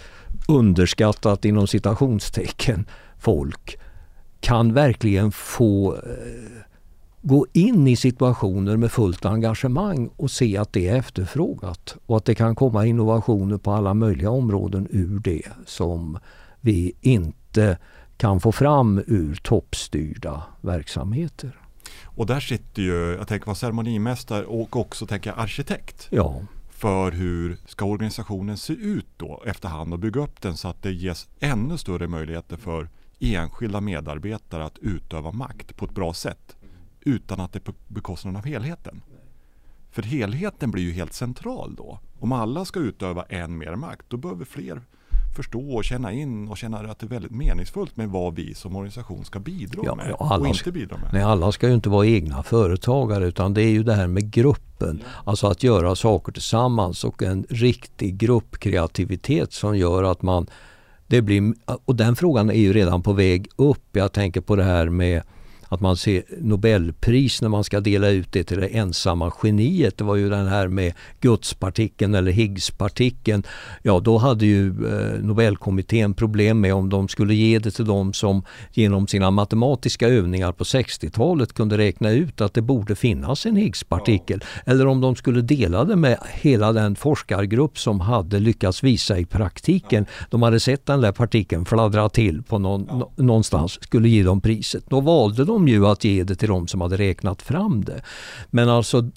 underskattat 0.49 1.45
inom 1.45 1.67
citationstecken 1.67 2.87
folk 3.19 3.79
kan 4.41 4.75
verkligen 4.75 5.33
få 5.33 5.95
eh, 5.95 6.72
gå 7.23 7.47
in 7.53 7.89
i 7.89 7.97
situationer 7.97 8.77
med 8.77 8.93
fullt 8.93 9.25
engagemang 9.25 10.11
och 10.17 10.31
se 10.31 10.57
att 10.57 10.73
det 10.73 10.89
är 10.89 10.97
efterfrågat 10.97 11.97
och 12.07 12.17
att 12.17 12.25
det 12.25 12.35
kan 12.35 12.55
komma 12.55 12.87
innovationer 12.87 13.59
på 13.59 13.73
alla 13.73 13.95
möjliga 13.95 14.31
områden 14.31 14.89
ur 14.91 15.19
det 15.19 15.49
som 15.67 16.19
vi 16.61 16.93
inte 17.01 17.79
kan 18.17 18.41
få 18.41 18.53
fram 18.53 19.03
ur 19.07 19.35
toppstyrda 19.35 20.43
verksamheter. 20.61 21.59
Och 22.05 22.27
där 22.27 22.41
sitter 22.41 22.83
ju, 22.83 23.17
jag 23.19 23.29
tänker 23.29 23.47
vara 23.47 23.55
ceremonimästare 23.55 24.45
och 24.45 24.77
också 24.77 25.07
tänker 25.07 25.33
arkitekt. 25.33 26.07
Ja. 26.11 26.41
För 26.71 27.13
hur 27.13 27.57
ska 27.67 27.85
organisationen 27.85 28.57
se 28.57 28.73
ut 28.73 29.07
då 29.17 29.43
efterhand 29.47 29.93
och 29.93 29.99
bygga 29.99 30.21
upp 30.21 30.41
den 30.41 30.57
så 30.57 30.69
att 30.69 30.83
det 30.83 30.93
ges 30.93 31.29
ännu 31.41 31.79
större 31.79 32.09
möjligheter 32.09 32.57
för 32.57 32.89
enskilda 33.21 33.81
medarbetare 33.81 34.65
att 34.65 34.79
utöva 34.79 35.33
makt 35.33 35.77
på 35.77 35.85
ett 35.85 35.95
bra 35.95 36.15
sätt 36.15 36.57
utan 37.05 37.41
att 37.41 37.53
det 37.53 37.59
är 37.59 37.61
på 37.61 37.73
bekostnad 37.89 38.37
av 38.37 38.45
helheten. 38.45 39.03
För 39.91 40.03
helheten 40.03 40.71
blir 40.71 40.83
ju 40.83 40.93
helt 40.93 41.13
central 41.13 41.75
då. 41.75 41.99
Om 42.19 42.33
alla 42.33 42.65
ska 42.65 42.81
utöva 42.81 43.23
än 43.23 43.59
mer 43.59 43.75
makt, 43.77 44.07
då 44.09 44.17
behöver 44.17 44.45
fler 44.45 44.83
förstå 45.37 45.75
och 45.75 45.85
känna 45.85 46.13
in 46.13 46.49
och 46.49 46.59
känna 46.59 46.79
att 46.79 46.99
det 46.99 47.07
är 47.07 47.09
väldigt 47.09 47.33
meningsfullt 47.33 47.97
med 47.97 48.09
vad 48.09 48.35
vi 48.35 48.55
som 48.55 48.77
organisation 48.77 49.25
ska 49.25 49.41
bidra 49.41 49.83
ja, 49.85 49.95
med 49.95 50.17
alla, 50.19 50.43
och 50.43 50.47
inte 50.47 50.73
bidra 50.73 50.97
med. 50.97 51.13
Nej, 51.13 51.23
alla 51.23 51.53
ska 51.53 51.69
ju 51.69 51.75
inte 51.75 51.89
vara 51.89 52.07
egna 52.07 52.43
företagare 52.43 53.27
utan 53.27 53.55
det 53.55 53.63
är 53.63 53.71
ju 53.71 53.83
det 53.83 53.95
här 53.95 54.07
med 54.07 54.31
gruppen. 54.31 55.03
Ja. 55.03 55.11
Alltså 55.25 55.47
att 55.47 55.63
göra 55.63 55.95
saker 55.95 56.33
tillsammans 56.33 57.05
och 57.05 57.23
en 57.23 57.47
riktig 57.49 58.17
gruppkreativitet 58.17 59.53
som 59.53 59.77
gör 59.77 60.03
att 60.03 60.23
man 60.23 60.47
det 61.07 61.23
blir, 61.23 61.55
och 61.85 61.97
den 61.97 62.17
frågan 62.17 62.51
är 62.51 62.55
ju 62.55 62.73
redan 62.73 63.03
på 63.03 63.13
väg 63.13 63.49
upp. 63.57 63.89
Jag 63.93 64.13
tänker 64.13 64.41
på 64.41 64.57
det 64.57 64.65
här 64.65 64.89
med 64.89 65.23
att 65.73 65.81
man 65.81 65.97
ser 65.97 66.23
Nobelpris 66.41 67.43
när 67.43 67.49
man 67.49 67.65
ska 67.65 67.81
dela 67.81 68.09
ut 68.09 68.33
det 68.33 68.45
till 68.45 68.61
det 68.61 68.67
ensamma 68.67 69.33
geniet. 69.43 69.99
Det 69.99 70.05
var 70.05 70.17
ju 70.17 70.31
den 70.31 70.47
här 70.47 70.69
med 70.69 70.93
Gudspartikeln 71.21 72.15
eller 72.15 72.33
Higgspartikeln. 72.33 73.43
Ja, 73.83 74.01
då 74.01 74.19
hade 74.19 74.47
ju 74.47 74.69
eh, 74.69 75.23
Nobelkommittén 75.23 76.15
problem 76.15 76.61
med 76.61 76.75
om 76.75 76.89
de 76.89 77.09
skulle 77.09 77.35
ge 77.35 77.59
det 77.59 77.71
till 77.71 77.85
dem 77.85 78.13
som 78.13 78.43
genom 78.73 79.07
sina 79.07 79.31
matematiska 79.31 80.09
övningar 80.09 80.53
på 80.53 80.65
60-talet 80.65 81.53
kunde 81.53 81.79
räkna 81.79 82.11
ut 82.11 82.41
att 82.41 82.55
det 82.55 82.63
borde 82.63 82.95
finnas 82.95 83.47
en 83.47 83.57
Higgspartikel. 83.57 84.45
Ja. 84.65 84.73
Eller 84.73 84.87
om 84.87 85.01
de 85.01 85.17
skulle 85.17 85.41
dela 85.41 85.85
det 85.85 85.97
med 85.97 86.19
hela 86.33 86.73
den 86.73 86.97
forskargrupp 86.97 87.79
som 87.79 88.01
hade 88.01 88.39
lyckats 88.39 88.85
visa 88.85 89.19
i 89.19 89.25
praktiken. 89.25 90.07
Ja. 90.09 90.27
De 90.31 90.43
hade 90.43 90.61
sett 90.61 90.87
den 90.87 91.01
där 91.01 91.13
partikeln 91.13 91.65
fladdra 91.65 92.09
till 92.09 92.43
på 92.43 92.59
någon, 92.59 92.87
ja. 92.89 93.11
någonstans, 93.17 93.79
skulle 93.83 94.09
ge 94.09 94.23
dem 94.23 94.41
priset. 94.41 94.85
Då 94.89 95.01
valde 95.01 95.45
de 95.45 95.62
ju 95.69 95.87
att 95.87 96.05
ge 96.05 96.25
det 96.25 96.35
till 96.35 96.49
de 96.49 96.69
som 96.69 96.81
hade 96.81 96.97
räknat 96.97 97.43
fram 97.43 97.85
det. 97.85 98.03
Men 98.51 98.69
alltså 98.69 99.11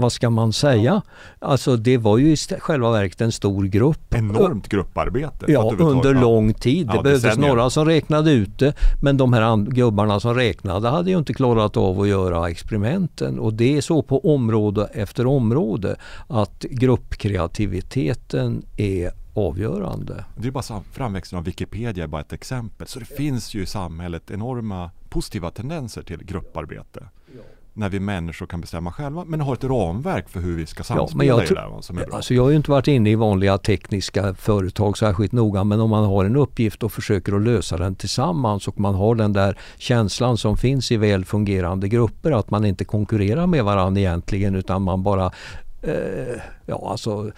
vad 0.00 0.12
ska 0.12 0.30
man 0.30 0.52
säga? 0.52 1.02
Alltså 1.38 1.76
det 1.76 1.98
var 1.98 2.18
ju 2.18 2.32
i 2.32 2.36
själva 2.36 2.90
verket 2.90 3.20
en 3.20 3.32
stor 3.32 3.64
grupp. 3.64 4.14
Enormt 4.14 4.68
grupparbete. 4.68 5.44
Ja, 5.48 5.74
under 5.78 6.14
lång 6.14 6.54
tid. 6.54 6.86
Det 6.86 6.96
ja, 6.96 7.02
behövdes 7.02 7.22
decennier. 7.22 7.48
några 7.48 7.70
som 7.70 7.84
räknade 7.84 8.32
ut 8.32 8.58
det. 8.58 8.74
Men 9.02 9.16
de 9.16 9.32
här 9.32 9.56
gubbarna 9.56 10.20
som 10.20 10.34
räknade 10.34 10.88
hade 10.88 11.10
ju 11.10 11.18
inte 11.18 11.34
klarat 11.34 11.76
av 11.76 12.00
att 12.00 12.08
göra 12.08 12.50
experimenten. 12.50 13.38
Och 13.38 13.54
det 13.54 13.76
är 13.76 13.80
så 13.80 14.02
på 14.02 14.34
område 14.34 14.90
efter 14.94 15.26
område 15.26 15.96
att 16.28 16.64
gruppkreativiteten 16.70 18.62
är 18.76 19.19
avgörande. 19.34 20.24
Det 20.36 20.48
är 20.48 20.52
bara 20.52 20.82
framväxten 20.92 21.38
av 21.38 21.44
Wikipedia 21.44 22.04
är 22.04 22.08
bara 22.08 22.20
ett 22.20 22.32
exempel. 22.32 22.86
Så 22.86 22.98
det 22.98 23.04
finns 23.04 23.54
ju 23.54 23.62
i 23.62 23.66
samhället 23.66 24.30
enorma 24.30 24.90
positiva 25.08 25.50
tendenser 25.50 26.02
till 26.02 26.24
grupparbete. 26.24 27.08
När 27.72 27.88
vi 27.88 28.00
människor 28.00 28.46
kan 28.46 28.60
bestämma 28.60 28.92
själva 28.92 29.24
men 29.24 29.40
har 29.40 29.54
ett 29.54 29.64
ramverk 29.64 30.28
för 30.28 30.40
hur 30.40 30.56
vi 30.56 30.66
ska 30.66 30.82
samspela 30.82 31.24
ja, 31.24 31.42
i 31.42 31.46
det 31.46 31.54
där 31.54 31.80
som 31.80 31.98
är 31.98 32.06
bra. 32.06 32.16
Alltså 32.16 32.34
jag 32.34 32.42
har 32.42 32.50
ju 32.50 32.56
inte 32.56 32.70
varit 32.70 32.88
inne 32.88 33.10
i 33.10 33.14
vanliga 33.14 33.58
tekniska 33.58 34.34
företag 34.34 34.98
särskilt 34.98 35.32
noga 35.32 35.64
men 35.64 35.80
om 35.80 35.90
man 35.90 36.04
har 36.04 36.24
en 36.24 36.36
uppgift 36.36 36.82
och 36.82 36.92
försöker 36.92 37.32
att 37.32 37.42
lösa 37.42 37.76
den 37.76 37.94
tillsammans 37.94 38.68
och 38.68 38.80
man 38.80 38.94
har 38.94 39.14
den 39.14 39.32
där 39.32 39.58
känslan 39.78 40.36
som 40.36 40.56
finns 40.56 40.92
i 40.92 40.96
väl 40.96 41.24
fungerande 41.24 41.88
grupper 41.88 42.32
att 42.32 42.50
man 42.50 42.64
inte 42.64 42.84
konkurrerar 42.84 43.46
med 43.46 43.64
varandra 43.64 44.00
egentligen 44.00 44.54
utan 44.54 44.82
man 44.82 45.02
bara 45.02 45.32
eh, 45.82 46.40
ja, 46.66 46.90
alltså 46.90 47.32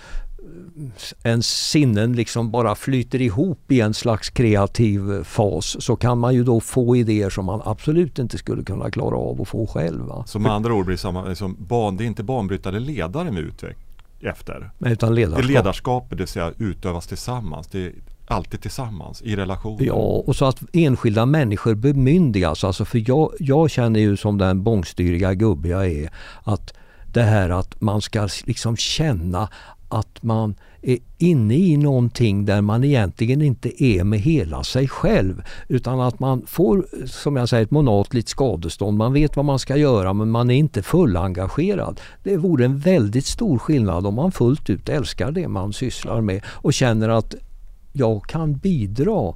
ens 1.22 1.68
sinnen 1.70 2.12
liksom 2.12 2.50
bara 2.50 2.74
flyter 2.74 3.20
ihop 3.20 3.72
i 3.72 3.80
en 3.80 3.94
slags 3.94 4.30
kreativ 4.30 5.24
fas 5.24 5.84
så 5.84 5.96
kan 5.96 6.18
man 6.18 6.34
ju 6.34 6.44
då 6.44 6.60
få 6.60 6.96
idéer 6.96 7.30
som 7.30 7.44
man 7.44 7.62
absolut 7.64 8.18
inte 8.18 8.38
skulle 8.38 8.62
kunna 8.62 8.90
klara 8.90 9.16
av 9.16 9.42
att 9.42 9.48
få 9.48 9.66
själv. 9.66 10.10
Så 10.26 10.38
med 10.38 10.52
andra 10.52 10.74
ord 10.74 10.86
blir 10.86 10.96
samma, 10.96 11.24
liksom, 11.24 11.56
ban, 11.58 11.96
det 11.96 12.04
är 12.04 12.06
inte 12.06 12.22
banbrytande 12.22 12.80
ledare 12.80 13.30
med 13.30 13.42
utveckling 13.42 13.86
efter. 14.20 14.70
Nej, 14.78 14.92
utan 14.92 15.14
ledarskap. 15.14 15.46
Det 15.46 15.52
ledarskapet, 15.52 16.10
det 16.10 16.16
vill 16.16 16.28
säga 16.28 16.52
utövas 16.58 17.06
tillsammans. 17.06 17.66
Det 17.66 17.86
är 17.86 17.92
alltid 18.26 18.60
tillsammans 18.60 19.22
i 19.22 19.36
relation. 19.36 19.78
Ja, 19.80 20.22
och 20.26 20.36
så 20.36 20.44
att 20.44 20.62
enskilda 20.72 21.26
människor 21.26 21.74
bemyndigas. 21.74 22.64
Alltså 22.64 22.84
för 22.84 23.08
jag, 23.08 23.32
jag 23.38 23.70
känner 23.70 24.00
ju 24.00 24.16
som 24.16 24.38
den 24.38 24.62
bångstyriga 24.62 25.34
gubbe 25.34 25.68
jag 25.68 25.86
är 25.86 26.10
att 26.42 26.74
det 27.12 27.22
här 27.22 27.50
att 27.50 27.80
man 27.80 28.02
ska 28.02 28.28
liksom 28.44 28.76
känna 28.76 29.48
att 29.92 30.22
man 30.22 30.54
är 30.82 30.98
inne 31.18 31.54
i 31.54 31.76
någonting 31.76 32.44
där 32.44 32.60
man 32.60 32.84
egentligen 32.84 33.42
inte 33.42 33.84
är 33.84 34.04
med 34.04 34.20
hela 34.20 34.64
sig 34.64 34.88
själv. 34.88 35.42
Utan 35.68 36.00
att 36.00 36.20
man 36.20 36.42
får, 36.46 36.86
som 37.06 37.36
jag 37.36 37.48
säger, 37.48 37.62
ett 37.64 37.70
monatligt 37.70 38.28
skadestånd. 38.28 38.98
Man 38.98 39.12
vet 39.12 39.36
vad 39.36 39.44
man 39.44 39.58
ska 39.58 39.76
göra 39.76 40.12
men 40.12 40.30
man 40.30 40.50
är 40.50 40.54
inte 40.54 40.82
fullengagerad. 40.82 42.00
Det 42.22 42.36
vore 42.36 42.64
en 42.64 42.78
väldigt 42.78 43.26
stor 43.26 43.58
skillnad 43.58 44.06
om 44.06 44.14
man 44.14 44.32
fullt 44.32 44.70
ut 44.70 44.88
älskar 44.88 45.30
det 45.30 45.48
man 45.48 45.72
sysslar 45.72 46.20
med 46.20 46.42
och 46.46 46.72
känner 46.72 47.08
att 47.08 47.34
jag 47.92 48.24
kan 48.24 48.56
bidra 48.56 49.34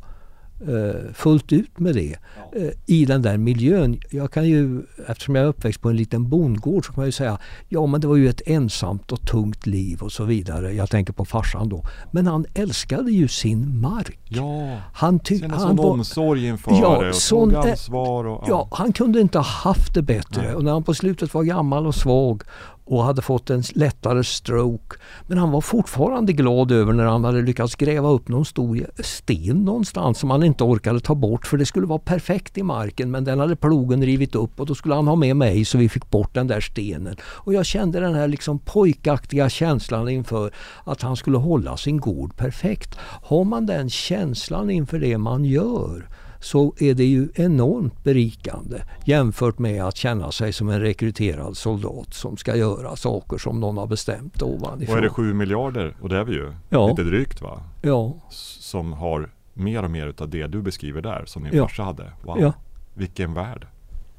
fullt 1.14 1.52
ut 1.52 1.78
med 1.78 1.94
det 1.94 2.16
eh, 2.56 2.68
i 2.86 3.04
den 3.04 3.22
där 3.22 3.36
miljön. 3.36 4.00
Jag 4.10 4.32
kan 4.32 4.46
ju, 4.48 4.82
eftersom 5.08 5.34
jag 5.34 5.44
är 5.44 5.48
uppväxt 5.48 5.80
på 5.80 5.88
en 5.90 5.96
liten 5.96 6.28
bondgård 6.28 6.86
så 6.86 6.92
kan 6.92 7.00
man 7.00 7.06
ju 7.06 7.12
säga 7.12 7.38
ja 7.68 7.86
men 7.86 8.00
det 8.00 8.06
var 8.06 8.16
ju 8.16 8.28
ett 8.28 8.42
ensamt 8.46 9.12
och 9.12 9.20
tungt 9.26 9.66
liv 9.66 10.02
och 10.02 10.12
så 10.12 10.24
vidare. 10.24 10.72
Jag 10.72 10.90
tänker 10.90 11.12
på 11.12 11.24
farsan 11.24 11.68
då. 11.68 11.84
Men 12.10 12.26
han 12.26 12.46
älskade 12.54 13.12
ju 13.12 13.28
sin 13.28 13.80
mark. 13.80 14.18
Ja, 14.28 14.78
Han 14.92 15.18
tyckte 15.18 15.58
sån 15.58 15.78
omsorg 15.78 16.46
inför 16.46 16.70
Ja, 16.72 17.00
det 17.02 17.08
och 17.08 17.14
sån- 17.14 17.50
tog 17.50 17.66
ansvar. 17.68 18.24
Och, 18.26 18.44
Ja, 18.48 18.68
han 18.70 18.92
kunde 18.92 19.20
inte 19.20 19.38
ha 19.38 19.44
haft 19.44 19.94
det 19.94 20.02
bättre. 20.02 20.42
Nej. 20.42 20.54
Och 20.54 20.64
när 20.64 20.72
han 20.72 20.82
på 20.82 20.94
slutet 20.94 21.34
var 21.34 21.42
gammal 21.42 21.86
och 21.86 21.94
svag 21.94 22.42
och 22.86 23.04
hade 23.04 23.22
fått 23.22 23.50
en 23.50 23.62
lättare 23.74 24.24
stroke. 24.24 24.96
Men 25.26 25.38
han 25.38 25.50
var 25.50 25.60
fortfarande 25.60 26.32
glad 26.32 26.72
över 26.72 26.92
när 26.92 27.04
han 27.04 27.24
hade 27.24 27.42
lyckats 27.42 27.74
gräva 27.74 28.08
upp 28.08 28.28
någon 28.28 28.44
stor 28.44 28.86
sten 28.98 29.64
någonstans 29.64 30.18
som 30.18 30.30
han 30.30 30.42
inte 30.42 30.64
orkade 30.64 31.00
ta 31.00 31.14
bort 31.14 31.46
för 31.46 31.56
det 31.56 31.66
skulle 31.66 31.86
vara 31.86 31.98
perfekt 31.98 32.58
i 32.58 32.62
marken 32.62 33.10
men 33.10 33.24
den 33.24 33.40
hade 33.40 33.56
plogen 33.56 34.04
rivit 34.04 34.34
upp 34.34 34.60
och 34.60 34.66
då 34.66 34.74
skulle 34.74 34.94
han 34.94 35.08
ha 35.08 35.16
med 35.16 35.36
mig 35.36 35.64
så 35.64 35.78
vi 35.78 35.88
fick 35.88 36.10
bort 36.10 36.34
den 36.34 36.46
där 36.46 36.60
stenen. 36.60 37.16
Och 37.22 37.54
jag 37.54 37.66
kände 37.66 38.00
den 38.00 38.14
här 38.14 38.28
liksom 38.28 38.58
pojkaktiga 38.58 39.48
känslan 39.48 40.08
inför 40.08 40.50
att 40.84 41.02
han 41.02 41.16
skulle 41.16 41.38
hålla 41.38 41.76
sin 41.76 42.00
gård 42.00 42.36
perfekt. 42.36 42.98
Har 43.22 43.44
man 43.44 43.66
den 43.66 43.90
känslan 43.90 44.70
inför 44.70 44.98
det 44.98 45.18
man 45.18 45.44
gör 45.44 46.08
så 46.46 46.74
är 46.78 46.94
det 46.94 47.04
ju 47.04 47.28
enormt 47.34 48.04
berikande 48.04 48.82
jämfört 49.04 49.58
med 49.58 49.84
att 49.84 49.96
känna 49.96 50.32
sig 50.32 50.52
som 50.52 50.68
en 50.68 50.80
rekryterad 50.80 51.56
soldat 51.56 52.14
som 52.14 52.36
ska 52.36 52.56
göra 52.56 52.96
saker 52.96 53.38
som 53.38 53.60
någon 53.60 53.76
har 53.76 53.86
bestämt 53.86 54.42
ovanifrån. 54.42 54.92
och 54.94 54.98
är 54.98 55.02
det 55.02 55.10
7 55.10 55.34
miljarder, 55.34 55.96
och 56.00 56.08
det 56.08 56.16
är 56.18 56.24
vi 56.24 56.32
ju, 56.32 56.52
Ja. 56.68 56.88
lite 56.88 57.02
drygt 57.02 57.42
va? 57.42 57.62
Ja, 57.82 58.14
Som 58.60 58.92
har 58.92 59.30
mer 59.54 59.82
och 59.82 59.90
mer 59.90 60.06
utav 60.06 60.28
det 60.28 60.46
du 60.46 60.62
beskriver 60.62 61.02
där, 61.02 61.22
som 61.26 61.42
din 61.44 61.52
Ja. 61.56 61.62
farsa 61.68 61.82
hade. 61.82 62.12
Wow, 62.24 62.40
Ja. 62.40 62.52
vilken 62.94 63.34
värld. 63.34 63.66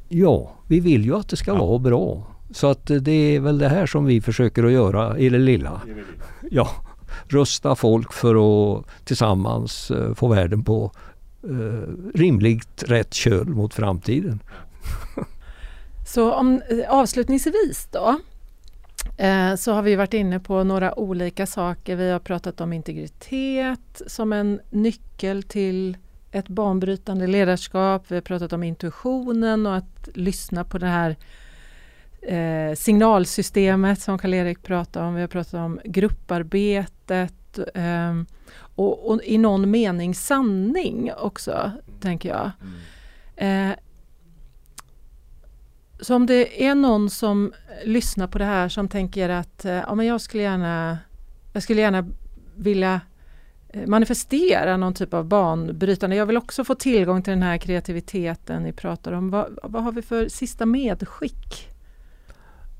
ja, 0.09 0.51
vi 0.67 0.79
vill 0.79 1.05
ju 1.05 1.15
att 1.15 1.29
det 1.29 1.35
ska 1.37 1.51
Ja. 1.51 1.65
vara 1.65 1.79
bra. 1.79 2.27
Så 2.51 2.67
att 2.67 2.89
eh, 2.89 2.97
det 2.97 3.11
är 3.35 3.39
väl 3.39 3.57
det 3.57 3.69
här 3.69 3.85
som 3.85 4.05
vi 4.05 4.21
försöker 4.21 4.63
att 4.63 4.71
göra 4.71 5.17
i 5.17 5.29
det 5.29 5.37
lilla. 5.39 5.81
Ja, 6.51 6.67
rusta 7.27 7.75
folk 7.75 8.13
för 8.13 8.35
att 8.35 8.85
tillsammans 9.05 9.91
eh, 9.91 10.13
få 10.13 10.27
världen 10.27 10.63
på 10.63 10.91
Eh, 11.43 12.17
rimligt 12.17 12.83
rätt 12.83 13.13
köl 13.13 13.47
mot 13.47 13.73
framtiden. 13.73 14.39
Så 16.07 16.33
om, 16.33 16.61
eh, 16.69 16.89
avslutningsvis 16.89 17.87
då, 17.91 18.19
eh, 19.17 19.55
så 19.55 19.71
har 19.71 19.81
vi 19.81 19.95
varit 19.95 20.13
inne 20.13 20.39
på 20.39 20.63
några 20.63 20.99
olika 20.99 21.45
saker. 21.45 21.95
Vi 21.95 22.09
har 22.09 22.19
pratat 22.19 22.61
om 22.61 22.73
integritet 22.73 24.01
som 24.07 24.33
en 24.33 24.59
nyckel 24.69 25.43
till 25.43 25.97
ett 26.31 26.47
banbrytande 26.47 27.27
ledarskap. 27.27 28.05
Vi 28.07 28.15
har 28.15 28.21
pratat 28.21 28.53
om 28.53 28.63
intuitionen 28.63 29.65
och 29.65 29.75
att 29.75 30.09
lyssna 30.13 30.63
på 30.63 30.77
det 30.77 30.87
här 30.87 31.15
signalsystemet 32.75 34.01
som 34.01 34.17
Karl-Erik 34.17 34.63
pratade 34.63 35.05
om. 35.05 35.15
Vi 35.15 35.21
har 35.21 35.27
pratat 35.27 35.53
om 35.53 35.79
grupparbetet 35.85 37.36
eh, 37.59 38.13
och, 38.75 39.09
och 39.09 39.23
i 39.23 39.37
någon 39.37 39.71
mening 39.71 40.15
sanning 40.15 41.11
också, 41.17 41.71
tänker 42.01 42.29
jag. 42.29 42.51
Eh, 43.35 43.75
så 45.99 46.15
om 46.15 46.25
det 46.25 46.65
är 46.65 46.75
någon 46.75 47.09
som 47.09 47.53
lyssnar 47.85 48.27
på 48.27 48.37
det 48.37 48.45
här 48.45 48.69
som 48.69 48.87
tänker 48.87 49.29
att 49.29 49.65
eh, 49.65 49.71
ja, 49.71 49.95
men 49.95 50.05
jag, 50.05 50.21
skulle 50.21 50.43
gärna, 50.43 50.97
jag 51.53 51.63
skulle 51.63 51.81
gärna 51.81 52.07
vilja 52.55 53.01
eh, 53.69 53.87
manifestera 53.87 54.77
någon 54.77 54.93
typ 54.93 55.13
av 55.13 55.25
banbrytande. 55.25 56.15
Jag 56.15 56.25
vill 56.25 56.37
också 56.37 56.63
få 56.63 56.75
tillgång 56.75 57.23
till 57.23 57.31
den 57.31 57.43
här 57.43 57.57
kreativiteten 57.57 58.63
ni 58.63 58.73
pratar 58.73 59.11
om. 59.11 59.29
Vad, 59.29 59.59
vad 59.63 59.83
har 59.83 59.91
vi 59.91 60.01
för 60.01 60.27
sista 60.27 60.65
medskick? 60.65 61.69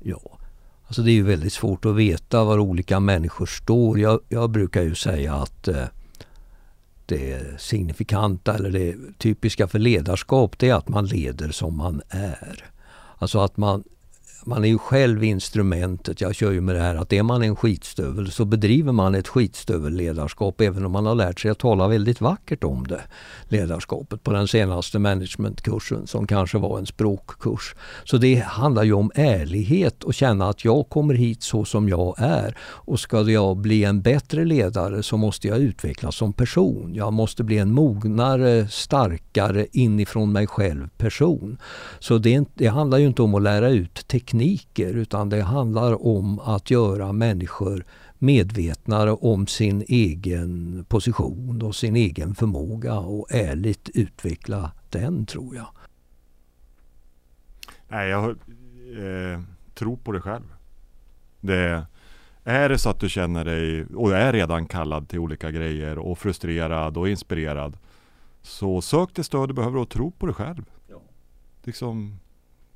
Ja, 0.02 0.37
alltså 0.88 1.02
det 1.02 1.10
är 1.10 1.14
ju 1.14 1.22
väldigt 1.22 1.52
svårt 1.52 1.84
att 1.84 1.96
veta 1.96 2.44
var 2.44 2.58
olika 2.58 3.00
människor 3.00 3.46
står. 3.46 4.00
Jag, 4.00 4.20
jag 4.28 4.50
brukar 4.50 4.82
ju 4.82 4.94
säga 4.94 5.34
att 5.34 5.68
eh, 5.68 5.84
det 7.06 7.60
signifikanta 7.60 8.54
eller 8.54 8.70
det 8.70 8.96
typiska 9.18 9.68
för 9.68 9.78
ledarskap 9.78 10.58
det 10.58 10.68
är 10.68 10.74
att 10.74 10.88
man 10.88 11.06
leder 11.06 11.50
som 11.50 11.76
man 11.76 12.02
är. 12.08 12.64
Alltså 13.18 13.40
att 13.40 13.56
man, 13.56 13.84
man 14.48 14.64
är 14.64 14.68
ju 14.68 14.78
själv 14.78 15.24
instrumentet. 15.24 16.20
Jag 16.20 16.34
kör 16.34 16.52
ju 16.52 16.60
med 16.60 16.74
det 16.74 16.80
här 16.80 16.94
att 16.94 17.12
är 17.12 17.22
man 17.22 17.42
en 17.42 17.56
skitstövel 17.56 18.30
så 18.30 18.44
bedriver 18.44 18.92
man 18.92 19.14
ett 19.14 19.28
skitstövelledarskap. 19.28 20.60
även 20.60 20.84
om 20.84 20.92
man 20.92 21.06
har 21.06 21.14
lärt 21.14 21.40
sig 21.40 21.50
att 21.50 21.58
tala 21.58 21.88
väldigt 21.88 22.20
vackert 22.20 22.64
om 22.64 22.86
det. 22.86 23.00
Ledarskapet 23.48 24.22
på 24.22 24.32
den 24.32 24.48
senaste 24.48 24.98
managementkursen 24.98 26.06
som 26.06 26.26
kanske 26.26 26.58
var 26.58 26.78
en 26.78 26.86
språkkurs. 26.86 27.74
Så 28.04 28.16
det 28.16 28.34
handlar 28.34 28.82
ju 28.82 28.92
om 28.92 29.10
ärlighet 29.14 30.04
och 30.04 30.14
känna 30.14 30.48
att 30.48 30.64
jag 30.64 30.88
kommer 30.88 31.14
hit 31.14 31.42
så 31.42 31.64
som 31.64 31.88
jag 31.88 32.14
är. 32.18 32.56
Och 32.60 33.00
ska 33.00 33.30
jag 33.30 33.56
bli 33.56 33.84
en 33.84 34.02
bättre 34.02 34.44
ledare 34.44 35.02
så 35.02 35.16
måste 35.16 35.48
jag 35.48 35.58
utvecklas 35.58 36.16
som 36.16 36.32
person. 36.32 36.94
Jag 36.94 37.12
måste 37.12 37.44
bli 37.44 37.58
en 37.58 37.72
mognare, 37.72 38.68
starkare 38.68 39.66
inifrån 39.72 40.32
mig 40.32 40.46
själv 40.46 40.88
person. 40.96 41.58
Så 41.98 42.18
det, 42.18 42.34
är 42.34 42.44
det 42.54 42.66
handlar 42.66 42.98
ju 42.98 43.06
inte 43.06 43.22
om 43.22 43.34
att 43.34 43.42
lära 43.42 43.68
ut 43.68 44.08
teknik 44.08 44.37
tekniker 44.38 44.94
utan 44.94 45.28
det 45.28 45.42
handlar 45.42 46.06
om 46.06 46.38
att 46.38 46.70
göra 46.70 47.12
människor 47.12 47.84
medvetnare 48.18 49.12
om 49.12 49.46
sin 49.46 49.84
egen 49.88 50.84
position 50.88 51.62
och 51.62 51.74
sin 51.74 51.96
egen 51.96 52.34
förmåga 52.34 52.98
och 52.98 53.32
ärligt 53.32 53.88
utveckla 53.94 54.72
den 54.90 55.26
tror 55.26 55.56
jag. 55.56 55.66
Nej, 57.88 58.08
jag 58.08 58.30
eh, 58.30 59.40
tror 59.74 59.96
på 59.96 60.12
dig 60.12 60.20
själv. 60.20 60.44
Det, 61.40 61.86
är 62.44 62.68
det 62.68 62.78
så 62.78 62.90
att 62.90 63.00
du 63.00 63.08
känner 63.08 63.44
dig 63.44 63.86
och 63.94 64.12
är 64.12 64.32
redan 64.32 64.66
kallad 64.66 65.08
till 65.08 65.18
olika 65.18 65.50
grejer 65.50 65.98
och 65.98 66.18
frustrerad 66.18 66.96
och 66.96 67.08
inspirerad 67.08 67.76
så 68.42 68.80
sök 68.80 69.08
det 69.14 69.24
stöd 69.24 69.48
du 69.48 69.54
behöver 69.54 69.78
och 69.78 69.88
tro 69.88 70.10
på 70.10 70.26
dig 70.26 70.34
själv. 70.34 70.64
Liksom, 71.64 72.18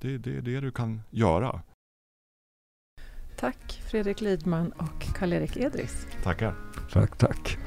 det, 0.03 0.19
det 0.19 0.37
är 0.37 0.43
det 0.43 0.61
du 0.61 0.71
kan 0.71 1.03
göra. 1.11 1.63
Tack 3.37 3.83
Fredrik 3.91 4.21
Lidman 4.21 4.73
och 4.73 5.15
Karl-Erik 5.19 5.57
Edris. 5.57 6.07
Tackar. 6.23 6.55
Tack, 6.93 7.19
tack. 7.19 7.59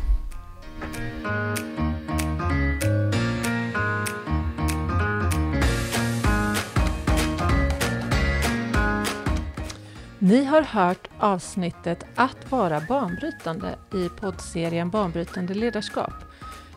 Ni 10.19 10.43
har 10.43 10.61
hört 10.61 11.07
avsnittet 11.19 12.05
Att 12.15 12.51
vara 12.51 12.81
banbrytande 12.89 13.75
i 13.93 14.09
poddserien 14.09 14.89
Banbrytande 14.89 15.53
ledarskap. 15.53 16.13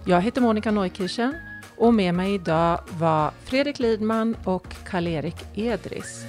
Jag 0.05 0.21
heter 0.21 0.41
Monica 0.41 0.71
Neukirchen 0.71 1.35
och 1.79 1.95
med 1.95 2.15
mig 2.15 2.35
idag 2.35 2.81
var 2.99 3.31
Fredrik 3.45 3.79
Lidman 3.79 4.37
och 4.45 4.75
Karl-Erik 4.85 5.37
Edris. 5.55 6.25